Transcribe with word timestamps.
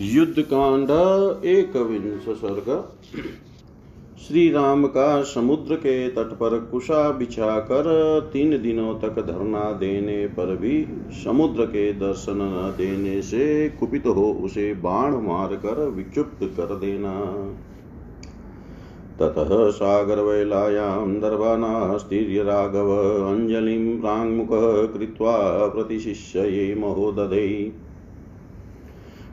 युद्ध 0.00 0.42
कांड 0.42 0.90
एक 1.44 1.76
विंश 1.76 2.36
सर्ग। 2.38 2.68
श्री 4.18 4.50
राम 4.50 4.86
का 4.86 5.22
समुद्र 5.22 5.74
के 5.74 6.08
तट 6.08 6.32
पर 6.32 6.58
कुशा 6.58 7.10
बिछा 7.10 7.58
कर 7.60 7.88
तीन 8.32 8.62
दिनों 8.62 8.94
तक 8.94 9.20
धरना 9.26 9.72
देने 9.72 10.26
पर 10.26 10.56
भी 10.56 10.86
समुद्र 11.24 11.66
के 11.66 11.92
दर्शन 11.92 12.36
न 12.36 12.74
देने 12.78 13.22
से 13.22 13.68
कुपित 13.68 14.06
हो 14.06 14.32
उसे 14.32 14.74
बाण 14.74 15.14
मार 15.14 15.54
कर 15.54 15.88
विक्षुप्त 15.88 16.38
कर 16.42 16.74
देना। 16.76 17.14
ततः 19.20 19.70
सागरवैलायां 19.70 21.20
दर्वानास्तीर्य 21.20 22.42
राघव 22.42 22.90
अञ्जलिं 23.28 24.00
प्राङ्मुखः 24.00 24.98
कृत्वा 24.98 25.66
प्रतिशिष्यये 25.66 26.74
महोदधे। 26.74 27.72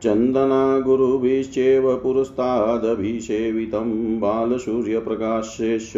चन्दनागुरुभिश्चैव 0.02 1.96
पुरस्तादभिसेवितं 1.96 4.20
बालसूर्यप्रकाशेश्च 4.20 5.92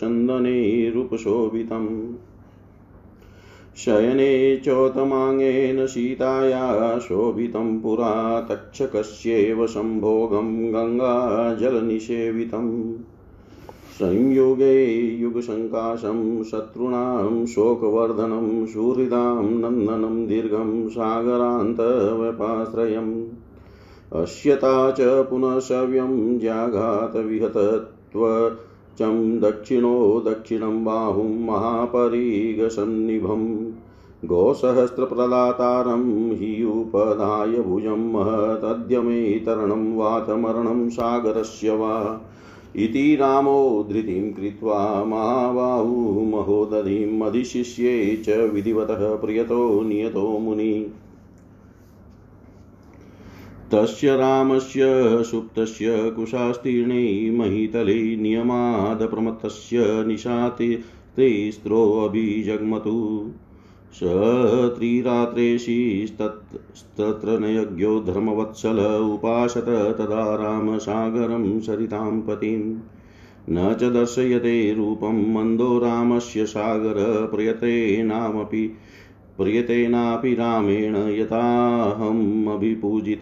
चन्दनैरुपशोभितम् 0.00 2.29
शयने 3.84 4.56
चोतमाङ्गेन 4.56 5.86
सीताया 5.86 6.98
शोभितं 6.98 7.80
पुरा 7.80 8.40
तक्षकस्यैव 8.40 9.66
सम्भोगं 9.66 10.72
गङ्गाजलनिषेवितम्। 10.72 12.92
संयुगे 13.92 15.16
युगसङ्काशं, 15.16 16.44
शत्रूणां, 16.44 17.46
शोकवर्धनं 17.46 18.66
सुहृदां 18.66 19.44
नन्दनं, 19.44 20.26
दीर्घं, 20.26 20.88
सागरान्तव्यपाश्रयम्। 20.88 23.24
अश्यता 24.12 24.90
च 24.90 24.96
पुनः 25.00 25.58
सव्यं 25.58 26.38
जाघातविहतत्व 26.38 28.50
चं 28.98 29.40
दक्षिणो 29.40 30.22
दक्षिणं 30.26 30.84
बाहुं 30.84 31.46
महापरीगसन्निभं 31.46 33.69
गोसहस्रप्रलातारं 34.24 36.32
हि 36.32 36.64
उपधाय 36.64 37.62
भुजं 37.62 38.12
महदद्य 38.12 39.00
मे 39.00 39.30
तरणं 39.30 39.96
वातमरणं 39.96 40.88
सागरस्य 40.88 41.70
वा 41.70 42.20
इति 42.76 43.16
रामो 43.16 43.86
धृतिं 43.88 44.32
कृत्वा 44.32 45.04
महाबाहु 45.04 46.24
महोदधिम् 46.24 47.22
अधिशिष्ये 47.22 48.16
च 48.16 48.28
विधिवतः 48.28 49.16
प्रियतो 49.16 49.82
नियतो 49.82 50.38
मुनि। 50.38 50.92
तस्य 53.72 54.16
रामस्य, 54.16 54.80
सुप्तस्य, 55.24 56.10
कुशास्तीर्णे 56.10 57.30
महितले 57.30 58.16
नियमादप्रमत्तस्य 58.16 60.04
निशाते 60.06 61.50
स्त्रोऽभिजग्मतु 61.50 63.30
स 63.92 64.00
त्रिरात्रेशिस्तत्र 64.78 67.38
नयज्ञो 67.38 68.00
धर्मवत्सल 68.00 69.08
उपासत 69.12 69.96
तदा 69.98 70.34
रामसागरं 70.34 71.60
सरितां 71.60 72.20
पतिं। 72.20 72.80
न 73.50 73.74
च 73.74 73.84
दर्शयते 73.84 74.74
रूपं 74.74 75.34
मन्दो 75.34 75.78
रामस्य 75.78 76.46
सागरप्रयतेनामपि 76.46 78.72
प्रियतेनापि 79.38 80.34
रामेण 80.34 80.96
यथाहमभिपूजित 80.96 83.20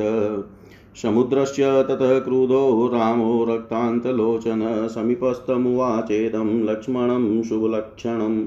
समुद्रस्य 1.03 1.83
ततः 1.83 2.19
क्रुधो 2.19 2.91
रामो 2.95 3.45
रक्तान्तलोचन, 3.45 4.89
समीपस्थमुवाचेदं 4.95 6.65
लक्ष्मणं 6.65 7.43
शुभलक्षणम्। 7.43 8.47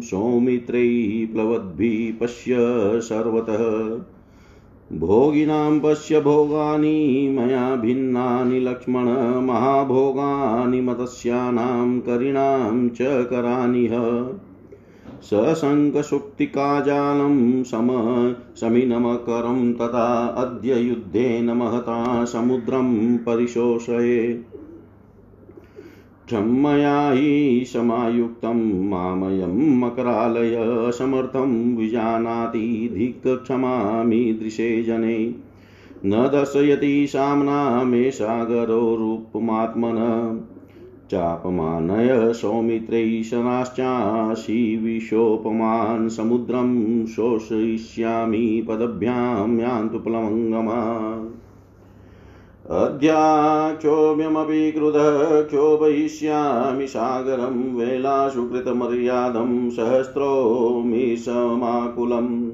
सौमित्रैः 0.00 1.32
प्लवद्भिः 1.32 2.20
पश्य 2.20 2.56
सर्वतः। 3.00 3.62
भोगिनां 4.92 5.80
पश्य 5.80 6.20
भोगानि 6.20 7.36
मया 7.38 7.76
भिन्नानि 7.76 8.60
लक्ष्मण 8.60 9.40
महाभोगानि 9.40 10.80
मत्स्यानां 10.80 12.00
करिणां 12.00 12.88
च 12.88 12.98
करानिह 13.02 14.26
सशङ्कसुक्तिकाजालं 15.22 17.62
सम 17.62 17.88
समिनमकरं 18.56 19.72
तथा 19.72 20.26
अद्य 20.26 20.74
युद्धेन 20.74 21.50
महता 21.50 22.24
समुद्रं 22.24 23.16
परिशोषये। 23.16 24.44
क्षमया 26.26 27.10
हि 27.10 27.64
समायुक्तं 27.66 28.88
मामयं 28.88 29.78
मकरालय 29.78 30.84
असमर्थं 30.88 31.76
विजानाति 31.76 32.90
धिक्क्षमामीदृशे 32.94 34.82
जने। 34.82 35.34
न 36.06 36.10
दर्शयति 36.10 37.06
साम्ना 37.06 37.84
मे 37.84 38.10
सागरो 38.10 38.96
रूपमात्मन। 38.96 40.40
चापमानय 41.10 42.32
सौमित्रैशनाश्चाशी 42.32 44.76
विशोपमान् 44.76 46.08
समुद्रं 46.08 47.06
शोषयिष्यामि 47.06 48.66
पदभ्यां 48.68 49.60
यान्तु 49.60 49.98
प्लवङ्गमा। 49.98 51.12
अद्याक्षोभ्यमपि 52.70 54.72
क्रुधः 54.72 55.42
क्षोभयिष्यामि 55.42 56.86
सागरं 56.86 57.76
वेलाशु 57.76 58.42
कृतमर्यादं 58.42 59.70
सहस्रोमि 59.70 61.16
समाकुलम् 61.18 62.50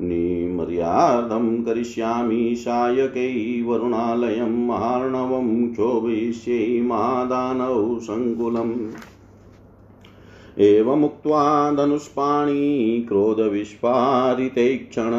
निमर्यादं 0.00 1.62
करिष्यामि 1.62 2.54
सायकै 2.58 3.62
वरुणालयं 3.62 4.66
महार्णवं 4.66 5.72
क्षोभयिष्ये 5.72 6.82
महादानौ 6.82 7.98
सङ्कुलम्। 7.98 8.74
एवमुक्त्वा 10.58 11.72
धनुष्पाणि 11.72 13.04
क्रोधविस्फारिते 13.08 14.76
क्षण 14.76 15.10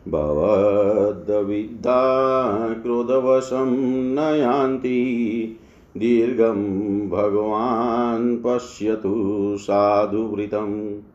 भवद्विद्धा 0.08 2.74
क्रोधवशं 2.74 4.14
न 4.14 4.18
यान्ति 4.18 5.58
दीर्घं 5.96 7.08
भगवान् 7.08 8.38
पश्यतु 8.46 9.56
साधुवृतम्। 9.60 11.09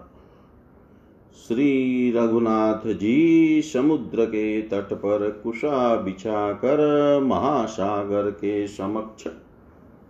श्री 1.48 2.12
रघुनाथ 2.16 2.86
जी 2.86 3.62
समुद्र 3.62 4.24
के 4.24 4.62
तट 4.62 4.92
पर 4.92 5.40
कुशा 5.42 5.96
बिछा 5.96 6.52
कर 6.52 6.80
महासागर 7.22 8.30
के 8.30 8.66
समक्ष 8.68 9.26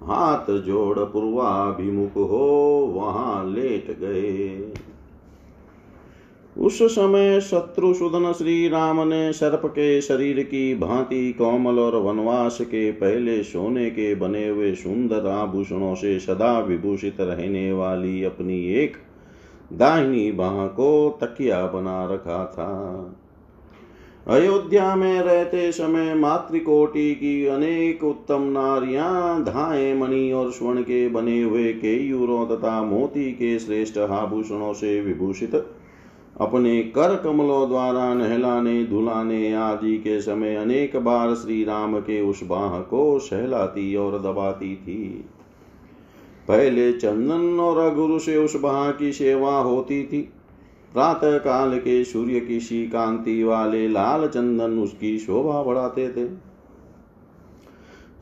हाथ 0.02 0.50
जोड़ 0.50 0.99
पूर्वाभिमुख 0.99 2.17
हो 2.17 2.46
वहाँ 2.94 3.55
लेट 3.55 3.90
गए। 4.00 4.73
उस 6.56 6.82
समय 6.82 7.40
शत्रुसूदन 7.40 8.32
श्री 8.32 8.69
राम 8.69 9.08
ने 9.08 9.32
सर्प 9.32 9.62
के 9.67 10.00
शरीर 10.00 10.43
की 10.43 10.75
भांति 10.75 11.32
कोमल 11.32 11.79
और 11.79 11.96
वनवास 11.96 12.58
के 12.61 12.90
पहले 12.93 13.43
सोने 13.43 13.90
के 13.90 14.14
बने 14.14 14.49
हुए 14.49 14.75
सुंदर 14.75 15.26
आभूषणों 15.26 15.94
से 15.94 16.19
सदा 16.19 16.58
विभूषित 16.58 17.20
रहने 17.20 17.73
वाली 17.73 18.25
अपनी 18.25 18.64
एक 18.75 18.96
दाहिनी 19.73 20.31
बाह 20.32 20.67
को 20.67 21.19
तकिया 21.20 21.67
बना 21.67 22.05
रखा 22.05 22.44
था। 22.47 22.69
अयोध्या 24.26 24.94
में 24.97 25.20
रहते 25.20 25.73
समय 25.73 26.15
मातृकोटि 26.15 27.15
की 27.15 27.47
अनेक 27.47 28.05
उत्तम 28.05 28.43
नारियाँ, 28.43 29.44
धाए, 29.44 29.94
मणि 29.94 30.32
और 30.32 30.50
स्वर्ण 30.50 30.82
के 30.82 31.09
बने 31.09 31.43
हुए 31.43 31.73
केयूरों 31.73 32.47
तथा 32.47 32.82
मोती 32.82 33.32
के 33.32 33.59
श्रेष्ठ 33.59 33.99
आभूषणों 33.99 34.73
से 34.73 35.00
विभूषित, 35.00 35.55
अपने 36.41 36.82
कर 36.82 37.17
कमलों 37.17 37.69
द्वारा 37.69 38.14
नहलाने, 38.14 38.85
धुलाने 38.85 39.53
आदि 39.55 39.97
के 39.99 40.21
समय 40.21 40.56
अनेक 40.56 40.97
बार 40.97 41.35
श्री 41.35 41.64
राम 41.64 41.99
के 42.00 42.21
उस 42.21 42.44
बाह 42.44 42.81
को 42.81 43.19
सहलाती 43.19 43.97
और 43.97 44.19
दबाती 44.19 44.76
थी। 44.76 45.25
पहले 46.49 46.93
चंदन 46.93 47.61
और 47.61 47.79
अगुरु 47.91 48.19
से 48.19 48.37
उस 48.37 48.56
बाह 48.56 48.91
की 48.91 49.12
सेवा 49.12 49.59
होती 49.59 50.03
थी। 50.03 50.21
प्रातः 50.93 51.39
काल 51.39 51.79
के 51.79 52.05
सूर्य 52.05 52.41
की 52.41 52.61
सी 52.61 52.85
कांति 52.85 53.43
वाले 53.45 53.89
लाल 53.89 54.27
चंदन 54.27 54.79
उसकी 54.79 55.19
शोभा 55.19 55.62
बढ़ाते 55.62 56.09
थे। 56.09 56.27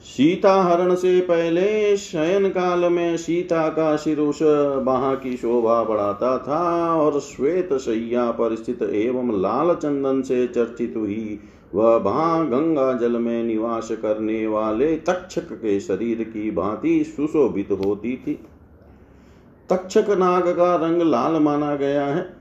सीता 0.06 0.62
हरण 0.62 0.94
से 0.94 1.20
पहले 1.20 1.96
शयन 1.96 2.49
काल 2.49 2.93
में 2.93 3.17
सीता 3.17 3.69
का 3.69 3.96
सिर 3.96 4.19
उस 4.19 4.38
बाह 4.82 5.14
की 5.14 5.37
शोभा 5.37 5.82
बढ़ाता 5.84 6.37
था 6.38 6.94
और 6.94 7.20
श्वेत 7.20 7.73
सैया 7.73 8.31
पर 8.31 8.55
स्थित 8.55 8.82
एवं 8.82 9.40
लाल 9.43 9.75
चंदन 9.75 10.23
से 10.23 10.46
चर्चित 10.46 10.94
हुई 10.96 11.38
वह 11.74 11.98
भा 11.98 12.44
गंगा 12.44 12.92
जल 12.92 13.12
में 13.12 13.42
निवास 13.44 13.88
करने 13.92 14.46
वाले 14.46 14.96
तक्षक 14.96 15.52
के 15.52 15.80
शरीर 15.80 16.23
की 16.25 16.50
भांति 16.50 17.04
सुशोभित 17.04 17.70
होती 17.70 18.16
थी। 18.16 18.35
तक्षक 19.70 20.06
नाग 20.11 20.49
का 20.49 20.75
रंग 20.76 21.02
लाल 21.02 21.42
माना 21.42 21.75
गया 21.76 22.04
है। 22.06 22.37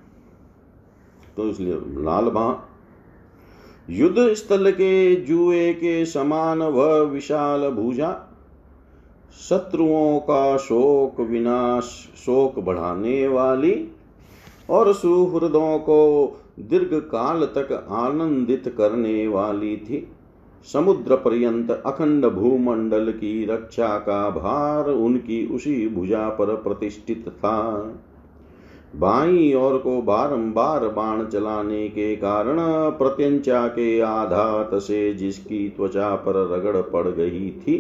तो 1.38 1.50
इसलिए 1.50 1.74
लाल 1.76 2.26
भा 2.26 2.70
युद्ध 3.90 4.34
स्थल 4.34 4.72
के 4.72 5.16
जुए 5.16 5.74
के 5.74 6.06
समान 6.06 6.64
वह 6.64 7.00
विशाल 7.00 7.70
भूजा। 7.70 8.12
शत्रुओं 9.50 10.20
का 10.20 10.58
शोक 10.58 11.20
विनाश, 11.22 11.84
शोक 12.26 12.60
बढ़ाने 12.60 13.28
वाली 13.28 13.88
और 14.70 14.94
सुहृदों 14.94 15.80
को 15.80 16.28
दीर्घ 16.60 16.94
काल 16.94 17.46
तक 17.46 17.72
आनंदित 17.92 18.76
करने 18.78 19.28
वाली 19.28 19.78
थी। 19.78 20.08
समुद्र 20.74 21.16
पर्यंत 21.16 21.72
अखंड 21.72 22.26
भूमंडल 22.26 23.12
की 23.12 23.46
रक्षा 23.46 23.98
का 24.00 24.30
भार 24.30 24.90
उनकी 24.90 25.46
उसी 25.48 25.88
भुजा 25.88 26.30
पर 26.30 26.56
प्रतिष्ठित 26.56 27.30
था। 27.30 27.60
बाई 28.96 29.54
ओर 29.54 29.78
को 29.78 30.02
बारंबार 30.02 30.88
बाण 30.88 31.26
चलाने 31.26 31.88
के 31.88 32.16
कारण 32.16 32.58
प्रत्यंचा 32.92 33.68
के 33.68 34.00
आधात 34.00 34.76
से 34.76 35.14
जिसकी 35.14 35.70
त्वचा 35.70 36.16
पर 36.16 36.36
रगड़ 36.52 36.82
पड़ 36.82 37.08
गई 37.08 37.50
थी 37.52 37.78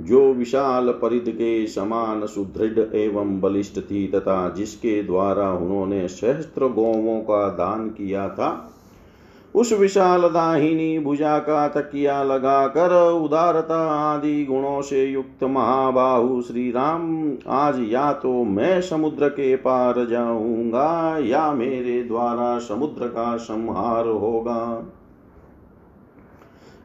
जो 0.00 0.32
विशाल 0.34 0.90
परिध 0.92 1.28
के 1.28 1.66
समान 1.66 2.26
सुदृढ़ 2.26 2.94
एवं 2.96 3.40
बलिष्ठ 3.40 3.78
थी 3.80 4.06
तथा 4.06 4.48
जिसके 4.48 5.02
द्वारा 5.02 5.50
उन्होंने 5.52 6.06
सहस्त्र 6.08 6.68
गौवों 6.68 7.20
का 7.20 7.48
दान 7.48 7.88
किया 7.88 8.28
था, 8.28 8.68
उस 9.54 9.72
विशाल 9.72 10.22
दाहिनी 10.22 10.98
भुजा 10.98 11.38
का 11.38 11.66
तकिया 11.68 12.22
लगाकर 12.22 12.92
उदारता 13.12 13.80
आदि 13.92 14.44
गुणों 14.44 14.80
से 14.82 15.04
युक्त 15.04 15.44
महाबाहु 15.44 16.40
श्री 16.42 16.70
राम, 16.70 17.32
आज 17.48 17.80
या 17.88 18.12
तो 18.12 18.32
मैं 18.44 18.80
समुद्र 18.80 19.28
के 19.28 19.54
पार 19.56 20.04
जाऊँगा 20.06 21.18
या 21.20 21.52
मेरे 21.52 22.02
द्वारा 22.02 22.58
समुद्र 22.58 23.06
का 23.08 23.36
संहार 23.36 24.06
होगा। 24.06 24.86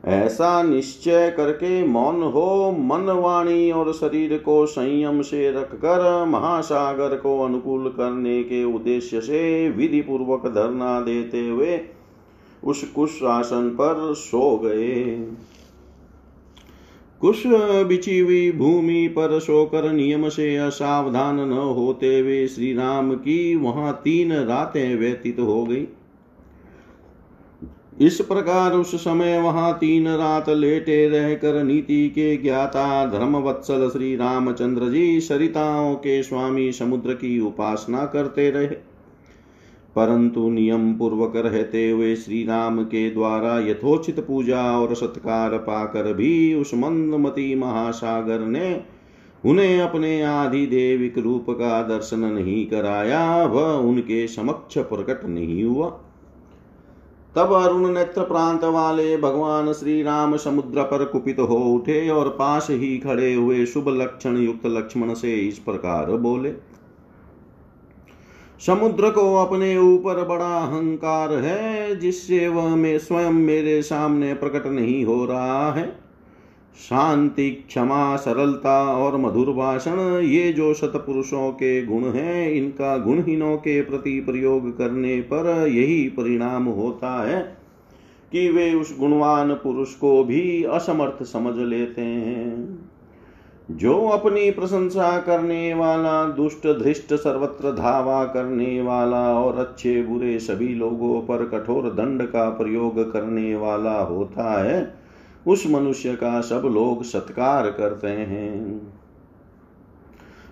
ऐसा 0.07 0.61
निश्चय 0.63 1.29
करके 1.37 1.83
मौन 1.83 2.21
हो 2.23 2.71
मन 2.79 3.09
वाणी 3.13 3.71
और 3.71 3.91
शरीर 3.93 4.37
को 4.37 4.65
संयम 4.65 5.21
से 5.21 5.49
रखकर 5.51 6.25
महासागर 6.25 7.15
को 7.15 7.39
अनुकूल 7.41 7.89
करने 7.89 8.41
के 8.43 8.63
उद्देश्य 8.63 9.21
से 9.21 9.69
विधि 9.69 10.01
पूर्वक 10.01 10.47
धरना 10.47 10.99
देते 11.01 11.47
हुए 11.47 11.79
उस 12.63 12.83
कुश 12.91 13.23
आसन 13.23 13.69
पर 13.69 14.13
सो 14.13 14.55
गए। 14.57 15.03
कुश 17.21 17.43
बिछी 17.87 18.19
हुई 18.19 18.51
भूमि 18.51 19.07
पर 19.07 19.39
सोकर 19.39 19.91
नियम 19.91 20.27
से 20.29 20.55
असावधान 20.57 21.39
न 21.39 21.53
होते 21.75 22.19
हुए 22.19 22.47
श्री 22.47 22.73
राम 22.73 23.13
की 23.15 23.55
वहाँ 23.55 23.93
तीन 24.03 24.33
रातें 24.33 24.95
व्यतीत 24.95 25.39
हो 25.39 25.63
गई। 25.63 25.87
इस 28.01 28.21
प्रकार 28.21 28.71
उस 28.71 28.95
समय 28.95 29.39
वहाँ 29.39 29.77
तीन 29.77 30.07
रात 30.07 30.49
लेटे 30.49 31.09
रहकर 31.09 31.63
नीति 31.63 32.09
के 32.09 32.37
ज्ञाता 32.37 33.05
धर्म 33.05 33.37
वत्सल 33.37 33.89
श्री 33.89 34.15
रामचंद्र 34.15 34.89
जी 34.89 35.19
सरिताओं 35.21 35.95
के 35.95 36.23
स्वामी 36.23 36.71
समुद्र 36.71 37.13
की 37.13 37.39
उपासना 37.39 38.05
करते 38.05 38.49
रहे। 38.49 38.97
परंतु 39.95 40.49
नियम 40.49 40.93
पूर्वक 40.93 41.33
रहते 41.35 41.89
हुए 41.89 42.15
श्री 42.15 42.43
राम 42.43 42.83
के 42.83 43.09
द्वारा 43.09 43.59
यथोचित 43.59 44.19
पूजा 44.19 44.79
और 44.79 44.95
सत्कार 44.95 45.57
पाकर 45.57 46.13
भी 46.13 46.53
उस 46.53 46.73
मंदमती 46.73 47.55
महासागर 47.55 48.39
ने 48.39 48.81
उन्हें 49.45 49.81
अपने 49.81 50.21
आदि 50.23 50.65
देविक 50.65 51.17
रूप 51.17 51.45
का 51.49 51.81
दर्शन 51.83 52.19
नहीं 52.19 52.65
कराया, 52.65 53.45
वह 53.45 53.73
उनके 53.73 54.27
समक्ष 54.27 54.77
प्रकट 54.77 55.25
नहीं 55.25 55.63
हुआ। 55.63 56.03
तब 57.37 57.53
अरुण 57.53 57.89
नेत्र 57.89 58.21
प्रांत 58.21 58.63
वाले 58.63 59.17
भगवान 59.17 59.73
श्री 59.73 60.03
राम 60.03 60.37
समुद्र 60.37 60.83
पर 60.83 61.05
कुपित 61.05 61.39
हो 61.39 61.55
उठे 61.55 62.09
और 62.09 62.29
पास 62.29 62.67
ही 62.69 62.97
खड़े 62.97 63.33
हुए 63.33 63.65
शुभ 63.65 63.89
लक्षण 63.89 64.37
युक्त 64.37 64.65
लक्ष्मण 64.65 65.13
से 65.13 65.35
इस 65.35 65.59
प्रकार 65.59 66.05
बोले, 66.05 66.53
समुद्र 68.65 69.09
को 69.09 69.35
अपने 69.35 69.77
ऊपर 69.77 70.23
बड़ा 70.23 70.57
अहंकार 70.57 71.33
है, 71.33 71.95
जिससे 71.95 72.47
वह 72.47 72.75
में, 72.75 72.97
स्वयं 72.99 73.31
मेरे 73.31 73.81
सामने 73.81 74.33
प्रकट 74.33 74.67
नहीं 74.67 75.05
हो 75.05 75.25
रहा 75.25 75.71
है। 75.71 76.06
शांति, 76.77 77.49
क्षमा, 77.49 78.15
सरलता 78.15 78.83
और 78.83 79.17
मधुर 79.17 79.53
भाषण, 79.53 79.99
ये 80.19 80.53
जो 80.53 80.73
सतपुरुषों 80.73 81.51
के 81.51 81.85
गुण 81.85 82.03
हैं, 82.03 82.51
इनका 82.51 82.97
गुणहीनों 82.97 83.57
के 83.57 83.81
प्रति 83.81 84.19
प्रयोग 84.19 84.77
करने 84.77 85.21
पर 85.21 85.67
यही 85.67 86.09
परिणाम 86.09 86.65
होता 86.65 87.27
है 87.27 87.57
कि 88.31 88.49
वे 88.49 88.73
उस 88.73 88.99
गुणवान 88.99 89.53
पुरुष 89.53 89.93
को 89.93 90.23
भी 90.23 90.63
असमर्थ 90.63 91.23
समझ 91.23 91.57
लेते 91.57 92.01
हैं। 92.01 92.79
जो 93.71 94.07
अपनी 94.07 94.51
प्रशंसा 94.51 95.17
करने 95.17 95.73
वाला, 95.73 96.23
दुष्ट, 96.25 96.79
धृष्ट, 96.83 97.13
सर्वत्र 97.13 97.71
धावा 97.71 98.25
करने 98.25 98.81
वाला 98.81 99.39
और 99.39 99.57
अच्छे 99.57 100.03
बुरे 100.03 100.39
सभी 100.39 100.67
लोगों 100.67 101.21
पर 101.21 101.45
कठोर 101.45 101.83
दंड 101.83 102.23
का 102.23 102.49
प्रयोग 102.49 103.13
करने 103.13 103.55
वाला 103.55 104.01
होता 104.01 104.63
है 104.63 104.96
उस 105.47 105.63
मनुष्य 105.67 106.13
का 106.15 106.39
सब 106.41 106.61
लोग 106.65 107.03
सत्कार 107.03 107.71
करते 107.71 108.07
हैं। 108.07 108.81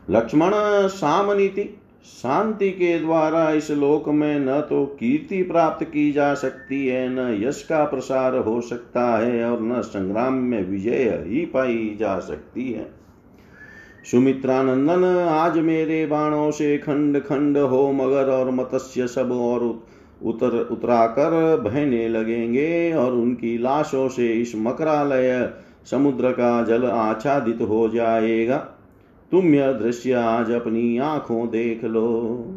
लक्ष्मण 0.10 0.52
सामनीति, 0.88 1.64
शांति 2.06 2.70
के 2.70 3.00
द्वारा 3.00 3.50
इस 3.52 3.72
लोक 3.72 4.10
में 4.10 4.40
न 4.40 4.60
तो 4.62 4.86
कीर्ति 4.86 5.42
प्राप्त 5.44 5.86
की 5.86 6.12
जा 6.12 6.34
सकती 6.34 6.86
है, 6.88 7.08
न 7.10 7.44
यश 7.44 7.62
का 7.64 7.84
प्रसार 7.86 8.38
हो 8.38 8.62
सकता 8.62 9.08
है 9.18 9.52
और 9.52 9.62
न 9.62 9.82
संग्राम 9.82 10.34
में 10.34 10.64
विजय 10.64 11.24
ही 11.28 11.46
पाई 11.46 11.96
जा 12.00 12.20
सकती 12.20 12.72
है। 12.72 12.90
सुमित्रानंदन, 14.12 15.04
आज 15.20 15.58
मेरे 15.58 16.06
बाणों 16.06 16.52
से 16.52 16.78
खंड 16.78 17.20
खंड 17.20 17.58
हो 17.58 17.92
मगर 17.92 18.30
और 18.30 18.52
मत्स्य 18.52 19.08
सब 19.08 19.32
और 19.32 19.84
उतर 20.22 20.58
उतराकर 20.72 21.56
बहने 21.62 22.08
लगेंगे 22.10 22.94
और 22.94 23.14
उनकी 23.14 23.58
लाशों 23.58 24.08
से 24.10 24.28
इस 24.34 24.54
मकरालय 24.56 25.54
समुद्र 25.92 26.32
का 26.32 26.62
जल 26.64 26.86
आच्छादित 26.86 27.62
हो 27.62 27.88
जाएगा। 27.90 28.58
तुम 29.32 29.54
यह 29.56 29.72
दृश्य 29.72 30.14
आज 30.14 30.52
अपनी 30.52 30.98
आँखों 30.98 31.48
देख 31.48 31.84
लो। 31.84 32.56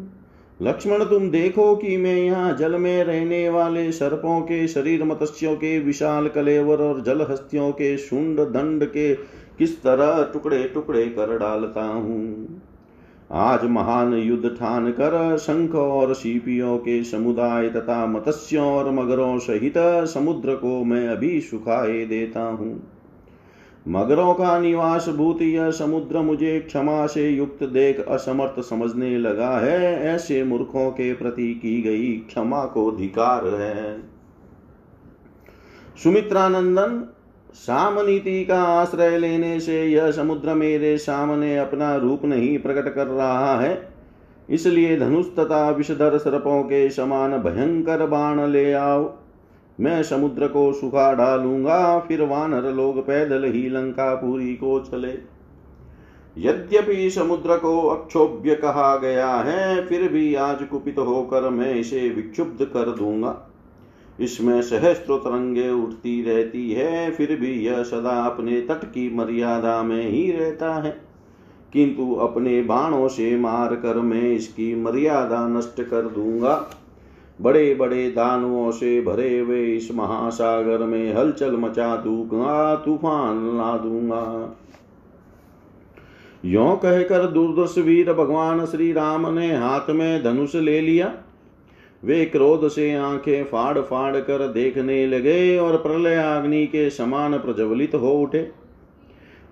लक्ष्मण, 0.59 1.03
तुम 1.03 1.29
देखो 1.31 1.75
कि 1.75 1.97
मैं 1.97 2.15
यहाँ 2.15 2.55
जल 2.57 2.75
में 2.75 3.03
रहने 3.03 3.47
वाले 3.49 3.91
सर्पों 3.91 4.39
के 4.41 4.67
शरीर 4.67 5.03
मत्स्यों 5.03 5.55
के 5.55 5.77
विशाल 5.79 6.27
कलेवर 6.27 6.81
और 6.81 7.01
जल 7.01 7.21
हस्तियों 7.21 7.71
के 7.71 7.97
शुंड 7.97 8.39
दंड 8.39 8.85
के 8.85 9.13
किस 9.57 9.81
तरह 9.83 10.23
टुकड़े 10.33 10.63
टुकड़े 10.63 11.05
कर 11.05 11.37
डालता 11.37 11.83
हूँ। 11.83 12.61
आज 13.29 13.63
महान 13.63 14.13
युद्ध 14.13 14.49
ठान 14.49 14.91
कर 14.91 15.37
शंख 15.37 15.75
और 15.75 16.13
सीपियों 16.13 16.77
के 16.77 17.03
समुदाय 17.03 17.69
तथा 17.69 18.05
मत्स्यों 18.05 18.65
और 18.65 18.91
मगरों 18.91 19.37
सहित 19.39 19.73
समुद्र 20.07 20.55
को 20.55 20.83
मैं 20.83 21.07
अभी 21.07 21.41
सुखाए 21.41 22.05
देता 22.05 22.41
हूँ। 22.41 22.71
मगरों 23.87 24.33
का 24.33 24.59
निवास 24.59 25.09
भूत 25.09 25.41
यह 25.41 25.69
समुद्र 25.71 26.21
मुझे 26.21 26.59
क्षमा 26.59 27.05
से 27.07 27.29
युक्त 27.29 27.63
देख 27.63 27.99
असमर्थ 27.99 28.59
समझने 28.61 29.17
लगा 29.17 29.57
है, 29.57 30.03
ऐसे 30.05 30.43
मूर्खों 30.43 30.89
के 30.91 31.13
प्रति 31.13 31.53
की 31.53 31.81
गई 31.81 32.11
क्षमा 32.13 32.65
को 32.65 32.91
धिकार 32.91 33.47
है। 33.47 34.01
सुमित्रानंदन 36.03 37.03
साम 37.53 37.99
नीति 37.99 38.45
का 38.45 38.63
आश्रय 38.63 39.17
लेने 39.17 39.59
से 39.59 39.85
यह 39.85 40.11
समुद्र 40.11 40.53
मेरे 40.53 40.97
सामने 40.97 41.57
अपना 41.57 41.95
रूप 41.95 42.25
नहीं 42.25 42.59
प्रकट 42.59 42.93
कर 42.95 43.07
रहा 43.07 43.59
है। 43.61 43.89
इसलिए 44.49 44.97
धनुष 44.97 45.25
तथा 45.39 45.69
विषधर 45.69 46.17
सर्पों 46.17 46.63
के 46.63 46.89
समान 46.89 47.37
भयंकर 47.37 48.05
बाण 48.05 48.47
ले 48.47 48.73
आओ। 48.73 49.13
मैं 49.79 50.03
समुद्र 50.03 50.47
को 50.47 50.73
सुखा 50.73 51.13
डालूँगा, 51.13 51.99
फिर 51.99 52.21
वानर 52.21 52.71
लोग 52.73 52.99
पैदल 53.07 53.43
ही 53.43 53.69
लंका 53.69 54.15
पूरी 54.15 54.53
को 54.53 54.79
चले। 54.79 55.13
यद्यपि 56.37 57.09
समुद्र 57.09 57.57
को 57.57 57.87
अक्षोभ्य 57.87 58.55
कहा 58.55 58.97
गया 58.97 59.31
है, 59.31 59.87
फिर 59.87 60.11
भी 60.11 60.35
आज 60.35 60.63
कुपित 60.63 60.97
होकर 60.97 61.49
मैं 61.49 61.75
इसे 61.75 62.09
विक्षुब्ध 62.09 62.65
कर 62.65 62.89
दूँगा। 62.89 63.48
इसमें 64.19 64.61
सहस्त्रो 64.61 65.17
तरंगे 65.17 65.69
उठती 65.69 66.23
रहती 66.23 66.71
है, 66.71 67.11
फिर 67.11 67.35
भी 67.35 67.51
यह 67.51 67.83
सदा 67.83 68.25
अपने 68.25 68.61
तट 68.61 68.85
की 68.85 69.15
मर्यादा 69.15 69.83
में 69.83 70.09
ही 70.09 70.31
रहता 70.31 70.73
है। 70.73 71.01
किंतु 71.73 72.13
अपने 72.13 72.61
बाणों 72.61 73.07
से 73.07 73.37
मार 73.37 73.75
कर 73.75 73.95
मैं 73.95 74.31
इसकी 74.31 74.75
मर्यादा 74.75 75.47
नष्ट 75.47 75.81
कर 75.81 76.01
दूँगा। 76.01 76.69
बड़े 77.41 77.75
बड़े 77.75 78.11
दानुओं 78.11 78.71
से 78.71 79.01
भरे 79.01 79.39
हुए 79.39 79.65
इस 79.65 79.91
महासागर 79.95 80.77
में 80.77 81.13
हलचल 81.13 81.51
मचा 81.51 81.95
दूँगा, 81.95 82.75
तूफ़ान 82.75 83.57
ला 83.57 83.77
दूँगा। 83.77 84.55
यो 86.45 86.79
कहकर 86.83 87.27
दुर्दश 87.27 87.77
वीर 87.77 88.13
भगवान 88.13 88.65
श्री 88.65 88.91
राम 88.91 89.33
ने 89.33 89.55
हाथ 89.55 89.89
में 89.89 90.23
धनुष 90.23 90.55
ले 90.55 90.81
लिया। 90.81 91.13
वे 92.03 92.25
क्रोध 92.25 92.67
से 92.67 92.93
आँखें 92.93 93.43
फाड़ 93.43 93.79
फाड़ 93.79 94.17
कर 94.17 94.47
देखने 94.47 95.07
लगे 95.07 95.57
और 95.57 95.77
प्रलय 95.77 96.15
अग्नि 96.15 96.65
के 96.65 96.89
समान 96.89 97.37
प्रज्वलित 97.37 97.95
हो 97.95 98.13
उठे। 98.13 98.47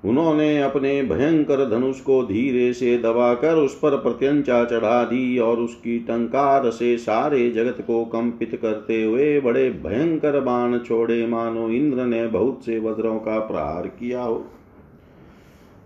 उन्होंने 0.05 0.61
अपने 0.61 1.01
भयंकर 1.03 1.69
धनुष 1.69 1.99
को 1.99 2.23
धीरे 2.23 2.73
से 2.73 2.97
दबाकर 2.97 3.55
उस 3.55 3.75
पर 3.75 3.95
प्रत्यंचा 3.97 4.63
चढ़ा 4.65 5.03
दी 5.03 5.37
और 5.39 5.57
उसकी 5.57 5.99
टंकार 5.99 6.69
से 6.69 6.97
सारे 6.97 7.49
जगत 7.51 7.81
को 7.87 8.05
कंपित 8.05 8.59
करते 8.61 9.03
हुए 9.03 9.39
बड़े 9.39 9.69
भयंकर 9.69 10.39
बाण 10.39 10.77
छोड़े 10.79 11.25
मानो 11.27 11.69
इंद्र 11.69 12.05
ने 12.05 12.27
बहुत 12.27 12.65
से 12.65 12.79
वज्रों 12.79 13.19
का 13.19 13.39
प्रहार 13.39 13.87
किया 13.87 14.21
हो। 14.21 14.35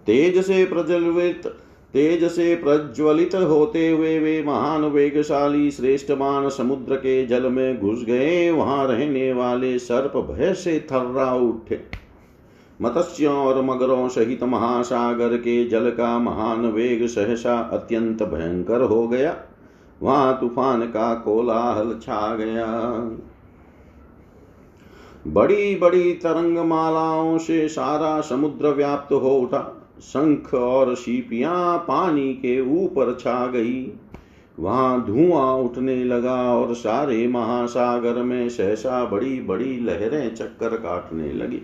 तेज 0.07 0.43
से 0.45 0.65
प्रज्वलित 0.65 1.41
तेज 1.93 2.23
से 2.31 2.55
प्रज्वलित 2.55 3.35
होते 3.35 3.89
हुए 3.89 4.19
वे 4.19 4.43
महान, 4.43 4.81
वेगशाली 4.81 5.71
श्रेष्ठ 5.71 6.11
मान 6.11 6.49
समुद्र 6.49 6.95
के 6.95 7.25
जल 7.25 7.49
में 7.49 7.79
घुस 7.79 8.03
गए। 8.03 8.51
वहाँ 8.51 8.87
रहने 8.87 9.33
वाले 9.33 9.79
सर्प 9.79 10.17
भय 10.17 10.53
से 10.53 10.87
थर्रा 10.91 11.33
उठे। 11.33 11.81
मत्स्यों 12.81 13.35
और 13.35 13.61
मगरों 13.61 14.07
सहित 14.09 14.43
महासागर 14.43 15.37
के 15.37 15.65
जल 15.65 15.89
का 15.89 16.19
महान 16.19 16.65
वेग 16.65 17.07
सहसा 17.07 17.59
अत्यंत 17.59 18.23
भयंकर 18.23 18.81
हो 18.81 19.07
गया। 19.07 19.35
वहाँ 20.03 20.37
तूफ़ान 20.41 20.81
का 20.81 21.13
कोलाहल 21.13 21.99
छा 22.01 22.35
गया। 22.35 22.67
बड़ी 25.27 25.75
बड़ी 25.75 26.13
तरंग 26.13 26.57
मालाओं 26.57 27.37
से 27.37 27.67
सारा 27.67 28.21
समुद्र 28.21 28.67
व्याप्त 28.67 29.13
हो 29.13 29.37
उठा। 29.37 29.80
शंख 30.01 30.53
और 30.53 30.95
सीपियाँ 30.95 31.77
पानी 31.77 32.33
के 32.33 32.59
ऊपर 32.83 33.17
छा 33.19 33.47
गई। 33.47 33.91
वहाँ 34.59 35.05
धुआँ 35.05 35.53
उठने 35.53 36.03
लगा 36.03 36.55
और 36.55 36.73
सारे 36.73 37.27
महासागर 37.27 38.21
में 38.23 38.49
सहसा 38.49 39.05
बड़ी 39.05 39.39
बड़ी 39.41 39.79
लहरें 39.79 40.35
चक्कर 40.35 40.75
काटने 40.75 41.33
लगी। 41.33 41.61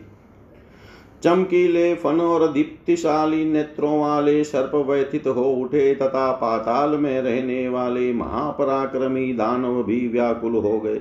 चमकीले 1.24 1.96
फन 1.96 2.20
और 2.20 2.52
दीप्तिशाली 2.52 3.46
नेत्रों 3.46 4.00
वाले 4.00 4.44
सर्प 4.44 4.76
व्यथित 4.76 5.28
हो 5.28 5.44
उठे 5.44 5.96
तथा 5.96 6.32
पाताल 6.32 6.90
में 6.90 7.22
रहने 7.22 7.70
वाले 7.70 8.14
महापराक्रमी 8.14 9.34
दानव 9.34 9.84
भी 9.84 10.08
व्याकुल 10.08 10.56
हो 10.56 10.80
गए। 10.80 11.00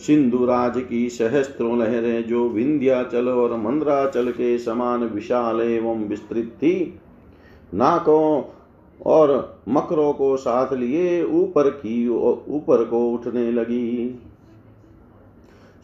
सिंधुराज 0.00 0.82
की 0.88 1.08
सहस्त्रों 1.08 1.78
लहरें 1.78 2.24
जो 2.24 2.48
विंध्याचल 2.48 3.28
और 3.28 3.56
मंद्राचल 3.56 4.30
के 4.30 4.58
समान 4.58 5.04
विशाल 5.04 5.60
एवं 5.60 6.04
विस्तृत 6.04 6.44
थी, 6.44 6.98
नाकों 7.74 8.42
और 9.06 9.60
मकरों 9.68 10.12
को 10.12 10.36
साथ 10.36 10.72
लिए 10.72 11.22
ऊपर 11.24 11.70
की 11.70 12.08
ऊपर 12.08 12.84
को 12.84 13.10
उठने 13.10 13.50
लगी। 13.52 14.20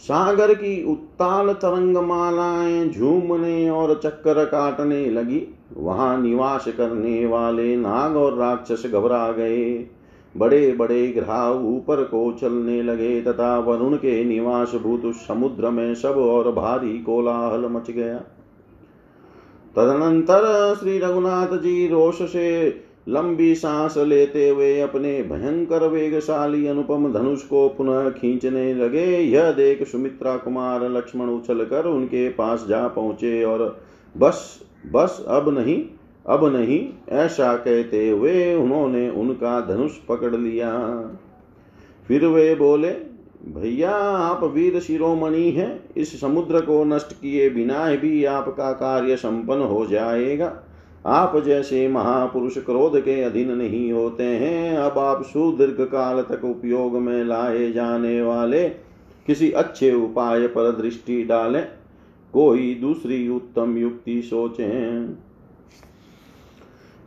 सागर 0.00 0.54
की 0.54 0.85
उत्ताल 0.85 1.52
तरंग 1.52 1.96
मालाएँ 1.96 2.88
झूमने 2.90 3.70
और 3.70 4.00
चक्कर 4.04 4.44
काटने 4.44 5.11
लगी। 5.11 5.42
वहाँ 5.76 6.20
निवास 6.23 6.64
करने 6.68 7.26
वाले 7.26 7.76
नाग 7.76 8.16
और 8.16 8.35
राक्षस 8.35 8.82
घबरा 8.87 9.32
गए। 9.32 9.90
बड़े 10.37 10.73
बड़े 10.73 11.07
ग्रह 11.09 11.49
ऊपर 11.66 12.02
को 12.05 12.33
चलने 12.33 12.83
लगे 12.83 13.21
तथा 13.23 13.59
वरुण 13.59 13.97
के 13.97 14.25
निवास 14.25 14.75
भूत 14.75 15.02
समुद्र 15.14 15.71
में 15.71 15.95
सब 15.95 16.16
और 16.19 16.52
भारी 16.52 16.99
कोलाहल 16.99 17.66
मच 17.71 17.90
गया। 17.90 18.19
तदनंतर 19.76 20.75
श्री 20.81 20.99
रघुनाथ 20.99 21.57
जी 21.59 21.87
रोष 21.88 22.23
से 22.23 22.69
लंबी 23.09 23.55
सांस 23.55 23.97
लेते 23.99 24.49
हुए 24.49 24.81
अपने 24.81 25.23
भयंकर 25.23 25.87
वेगशाली 25.88 26.66
अनुपम 26.66 27.12
धनुष 27.12 27.43
को 27.43 27.69
पुनः 27.69 28.11
खींचने 28.11 28.75
लगे। 28.75 29.05
यह 29.19 29.50
देख 29.50 29.87
सुमित्रा 29.88 30.37
कुमार 30.37 30.88
लक्ष्मण 30.90 31.26
उछल 31.26 31.64
कर 31.64 31.87
उनके 31.87 32.28
पास 32.28 32.66
जा 32.69 32.88
पहुँचे 32.88 33.43
और, 33.45 33.81
बस 34.16 34.61
बस, 34.93 35.25
अब 35.28 35.49
नहीं। 35.59 35.85
अब 36.28 36.56
नहीं 36.56 36.88
ऐसा 37.09 37.56
कहते 37.56 38.11
हुए 38.11 38.54
उन्होंने 38.54 39.11
उनका 39.11 39.61
धनुष 39.61 39.92
पकड़ 39.92 40.37
लिया। 40.37 41.00
फिर 42.09 42.26
वे 42.26 42.54
बोले, 42.54 42.90
भैया, 43.49 43.90
आप 43.99 44.45
वीर 44.45 44.80
शिरोमणि 44.80 45.50
हैं, 45.50 45.85
इस 45.97 46.21
समुद्र 46.21 46.61
को 46.61 46.85
नष्ट 46.85 47.12
किए 47.12 47.50
बिना 47.50 47.95
भी 47.95 48.25
आपका 48.25 48.73
कार्य 48.73 49.16
संपन्न 49.16 49.61
हो 49.61 49.87
जाएगा। 49.87 50.62
आप 51.06 51.42
जैसे 51.45 51.88
महापुरुष 51.88 52.59
क्रोध 52.59 53.00
के 53.00 53.23
अधीन 53.23 53.52
नहीं 53.52 53.92
होते 53.92 54.23
हैं, 54.23 54.76
अब 54.76 54.99
आप 54.99 55.23
सुदीर्घ 55.23 55.80
काल 55.80 56.23
तक 56.23 56.45
उपयोग 56.45 56.92
में 56.92 57.25
लाए 57.25 57.73
जाने 57.73 58.23
वाले 58.23 58.68
किसी 59.26 59.50
अच्छे 59.50 59.95
उपाय 59.95 60.47
पर 60.47 60.71
दृष्टि 60.71 61.25
डालें। 61.25 61.68
कोई 62.33 62.75
दूसरी 62.75 63.28
उत्तम 63.28 63.78
युक्ति 63.78 64.23
सोचें। 64.23 65.25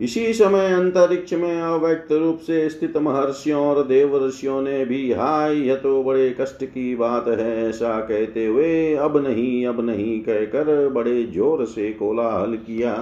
इसी 0.02 0.34
समय 0.34 0.74
अंतरिक्ष 0.74 1.34
में 1.34 1.62
अव्यक्त 1.62 2.12
रूप 2.12 2.38
से 2.38 2.70
स्थित 2.70 2.98
महर्षियों 2.98 3.66
और 3.68 3.84
देवर्षियों 3.84 4.62
ने 4.62 4.86
भी, 4.86 5.12
हाय, 5.12 5.56
यह 5.56 5.76
तो 5.76 6.04
बड़े 6.04 6.30
कष्ट 6.42 6.64
की 6.64 6.96
बात 6.96 7.28
है, 7.28 7.70
ऐसा 7.70 8.00
कहते 8.00 8.46
हुए 8.46 8.96
अब 8.96 9.18
नहीं 9.18 9.66
अब 9.66 9.86
नहीं 9.86 10.20
कहकर 10.20 10.90
बड़े 10.90 11.24
ज़ोर 11.24 11.66
से 11.66 11.92
कोलाहल 11.94 12.56
किया। 12.56 12.96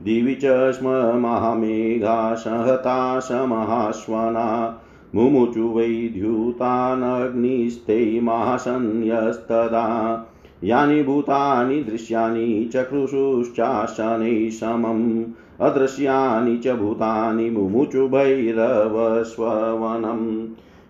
दिवि 0.03 0.35
च 0.35 0.73
स्म 0.73 1.19
महामेघा 1.19 2.35
सहता 2.35 3.21
समहाश्वना। 3.21 4.81
मुमुचु 5.15 5.69
वै 5.69 5.89
द्यूतानग्निस्ते 5.89 8.21
महासन्यस्तदा। 8.21 10.27
यानि 10.65 11.03
भूतानि 11.03 11.83
दृश्यानि 11.83 12.71
चक्रुषुश्चाशनैः 12.73 14.51
समम्। 14.51 15.25
अदृश्यानि 15.61 16.59
च 16.59 16.69
भूतानि 16.69 17.51
मुमुचु 17.51 18.09
भैरवस्ववनम्। 18.09 20.49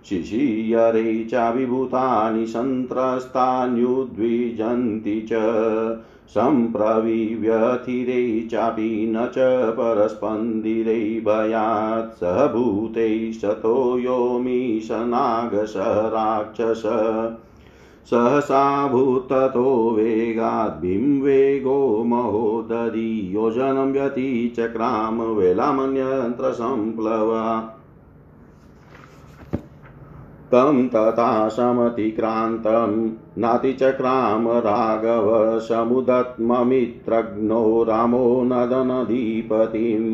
शिशियरे 0.08 1.24
चाभिभूतानि 1.24 2.46
सन्त्रस्तान्युद्विजन्ति 2.46 5.28
च। 5.32 5.36
सम्प्रविव्यथिरे 6.28 8.48
चापि 8.50 9.06
न 9.08 9.26
च 9.26 9.72
परस्पन्दिरे 9.72 11.22
भयात्। 11.26 12.16
स 12.16 12.24
भूतैः 12.24 13.32
शतो 13.32 13.98
योमीशनागस 13.98 15.74
राक्षस 15.76 16.82
सहसा 18.10 18.88
भूततो 18.88 19.90
वेगाद्भिं 19.90 21.22
वेगो 21.22 22.04
महोदरी। 22.04 23.34
योजनं 23.34 23.92
व्यतिचक्राम 23.92 25.22
वेलामन्यन्त्रसम्प्लवा 25.22 27.70
तं 30.54 30.86
तथा 30.88 31.48
समतिक्रान्तं 31.48 32.92
नातिचक्राम 33.42 34.48
राघव 34.66 35.58
समुदत्ममित्रघ्नो 35.68 37.62
रामो 37.88 38.26
नदनदीपतिं 38.44 40.04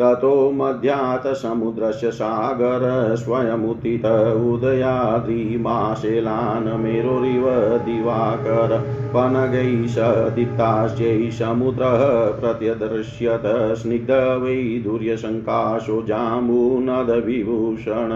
ततो 0.00 0.34
मध्यात् 0.52 1.26
समुद्रस्य 1.36 2.10
सागर 2.10 2.84
स्वयमुतित 3.16 4.06
उदयाद्रिमाशेलान् 4.52 6.68
मेरोरिव 6.82 7.46
दिवाकर 7.86 8.78
पनगैः 9.14 9.86
सदीप्ताश्चै 9.96 11.18
समुद्रः 11.40 12.04
प्रत्यदृश्यत 12.40 13.46
स्निग्ध 13.82 14.12
वै 14.42 14.56
दुर्यशङ्काशो 14.86 15.98
जाम्बूनदविभूषण 16.08 18.10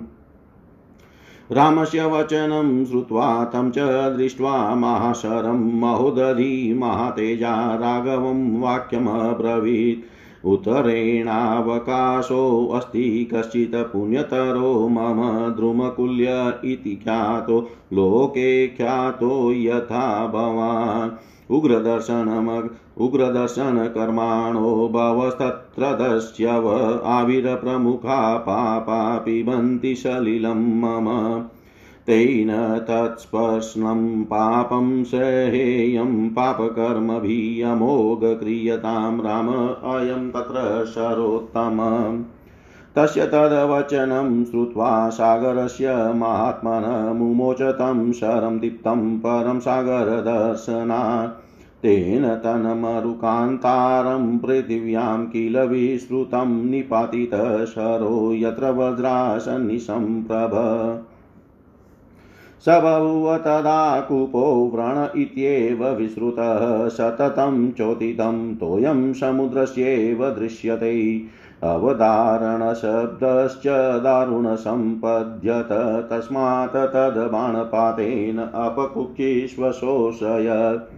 रामस्य 1.52 2.06
वचनं 2.06 2.86
श्रुत्वा 2.86 3.44
तं 3.44 3.72
च 3.72 3.80
दृष्ट्वा 4.18 4.76
महाशरं, 4.76 5.80
महोदधी 5.80 6.74
महातेजा 6.74 7.76
राघवं 7.76 8.62
वाक्यमब्रवीत्। 8.62 10.17
उत्तरेणावकाशोऽस्ति 10.48 13.30
कश्चित् 13.34 13.76
पुण्यतरो 13.76 14.88
मम 14.88 15.56
द्रुमकुल्य 15.56 16.54
इति 16.66 17.00
ख्यातो, 17.04 17.70
लोके 17.94 18.68
ख्यातो 18.68 19.54
यथा 19.54 20.28
भवान्। 20.28 21.12
उग्रदर्शनम, 21.52 22.70
उग्रदर्शनकर्माणो 23.06 24.90
भवस्तत्र 24.94 25.84
दस्यव 25.84 27.02
आविरप्रमुखा 27.06 28.38
पापा 28.38 29.18
पिबन्ति 29.18 29.96
सलिलं 29.96 30.54
मम 30.54 31.46
तेन 32.08 32.80
तत्स्पर्शनं 32.80 34.24
पापं 34.24 35.04
सहेयं 35.04 36.30
पापकर्मभियमोघक्रियतां 36.30 39.22
राम 39.22 39.76
अयं 39.96 40.30
तत्र 40.30 40.86
शरोत्तम। 40.86 41.78
तस्य 42.96 43.26
तद्वचनं 43.26 44.46
श्रुत्वा 44.46 45.10
सागरस्य 45.10 46.14
महात्मनः 46.16 47.14
मुमोच 47.14 47.62
तं 47.62 48.12
शरं 48.12 48.60
दीप्तं 48.60 49.20
परं 49.20 49.60
सागरदर्शनात्। 49.60 51.48
तेन 51.84 52.36
तन्मरुकान्तारं 52.36 54.38
पृथिव्यां 54.38 55.26
किल 55.26 55.60
विश्रुतं 55.60 56.70
निपातितः 56.70 57.66
शरो 57.66 58.34
यत्र 58.34 58.72
वज्रासन्निसम्प्रभ 58.72 61.04
स 61.14 61.17
बभूव 62.70 63.38
तदा 63.38 64.02
कूपो 64.02 64.72
व्रण 64.74 65.22
इत्येव 65.22 65.88
विश्रुतः 65.88 66.88
सततं 66.88 67.72
चोदितं 67.72 68.56
तोयं 68.56 69.14
समुद्रस्येव 69.14 70.30
दृश्यते। 70.30 71.22
अवधारणशब्दश्च 71.64 74.04
दारुणसम्पद्यत 74.04 76.08
तस्मात् 76.12 76.76
तद्बाणपातेन 76.76 78.40
अपकुक्षिष्वशोषयत् 78.40 80.97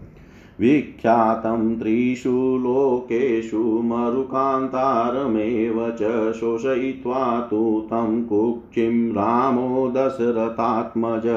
विख्यातं 0.60 1.80
त्रिषु 1.80 2.58
लोकेषु 2.62 3.58
मरुकान्तारमेव 3.58 5.96
च 6.02 6.34
शोषयित्वा 6.34 7.48
तु 7.52 7.82
तं 7.86 8.24
कुक्षिं 8.24 9.12
रामो 9.12 9.94
दशरथात्मज। 9.96 11.28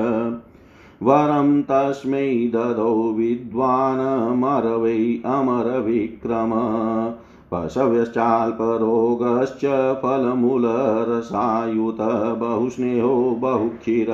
वरं 1.02 1.62
तस्मै 1.62 2.50
ददौ 2.54 3.12
विद्वानमरवै 3.12 5.20
अमरविक्रम। 5.26 6.52
पशव्यश्चाल्परोगश्च 7.54 9.96
फलमूलरसायुत 10.02 12.36
बहुस्नेहो 12.38 13.38
बहुक्षीर 13.40 14.06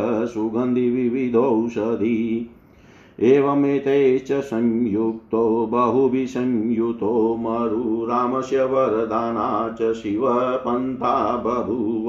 सुगन्धिविविधौषधी 3.19 3.37
एवमेते 3.37 4.19
च 4.19 4.33
संयुक्तो 4.33 5.67
बहुभिसंयुतो 5.67 7.37
मरुरामस्य 7.41 8.65
वरदाना 8.65 9.77
च 9.81 9.95
शिवपन्था 9.95 11.37
बभूव। 11.37 12.09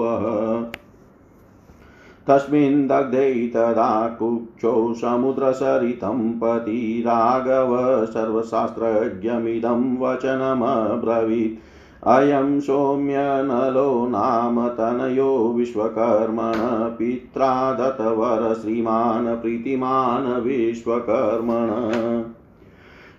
तस्मिन् 2.28 2.88
दग्धे 2.88 3.48
तदा 3.48 4.08
कुक्षौ 4.08 4.94
समुद्रसरितं 4.94 6.40
पति 6.40 7.04
राघव 7.08 8.06
सर्वशास्त्रज्ञमिदं 8.06 9.98
वचनमब्रवीत्। 9.98 11.79
अयं 12.08 12.60
सौम्यनलो 12.60 14.08
नाम 14.08 14.68
तनयो 14.68 15.54
विश्वकर्मण 15.58 16.54
पित्रा 16.90 17.74
दत्तवर 17.74 18.54
श्रीमान् 18.54 19.36
प्रीतिमान् 19.36 20.42
विश्वकर्मण। 20.42 22.24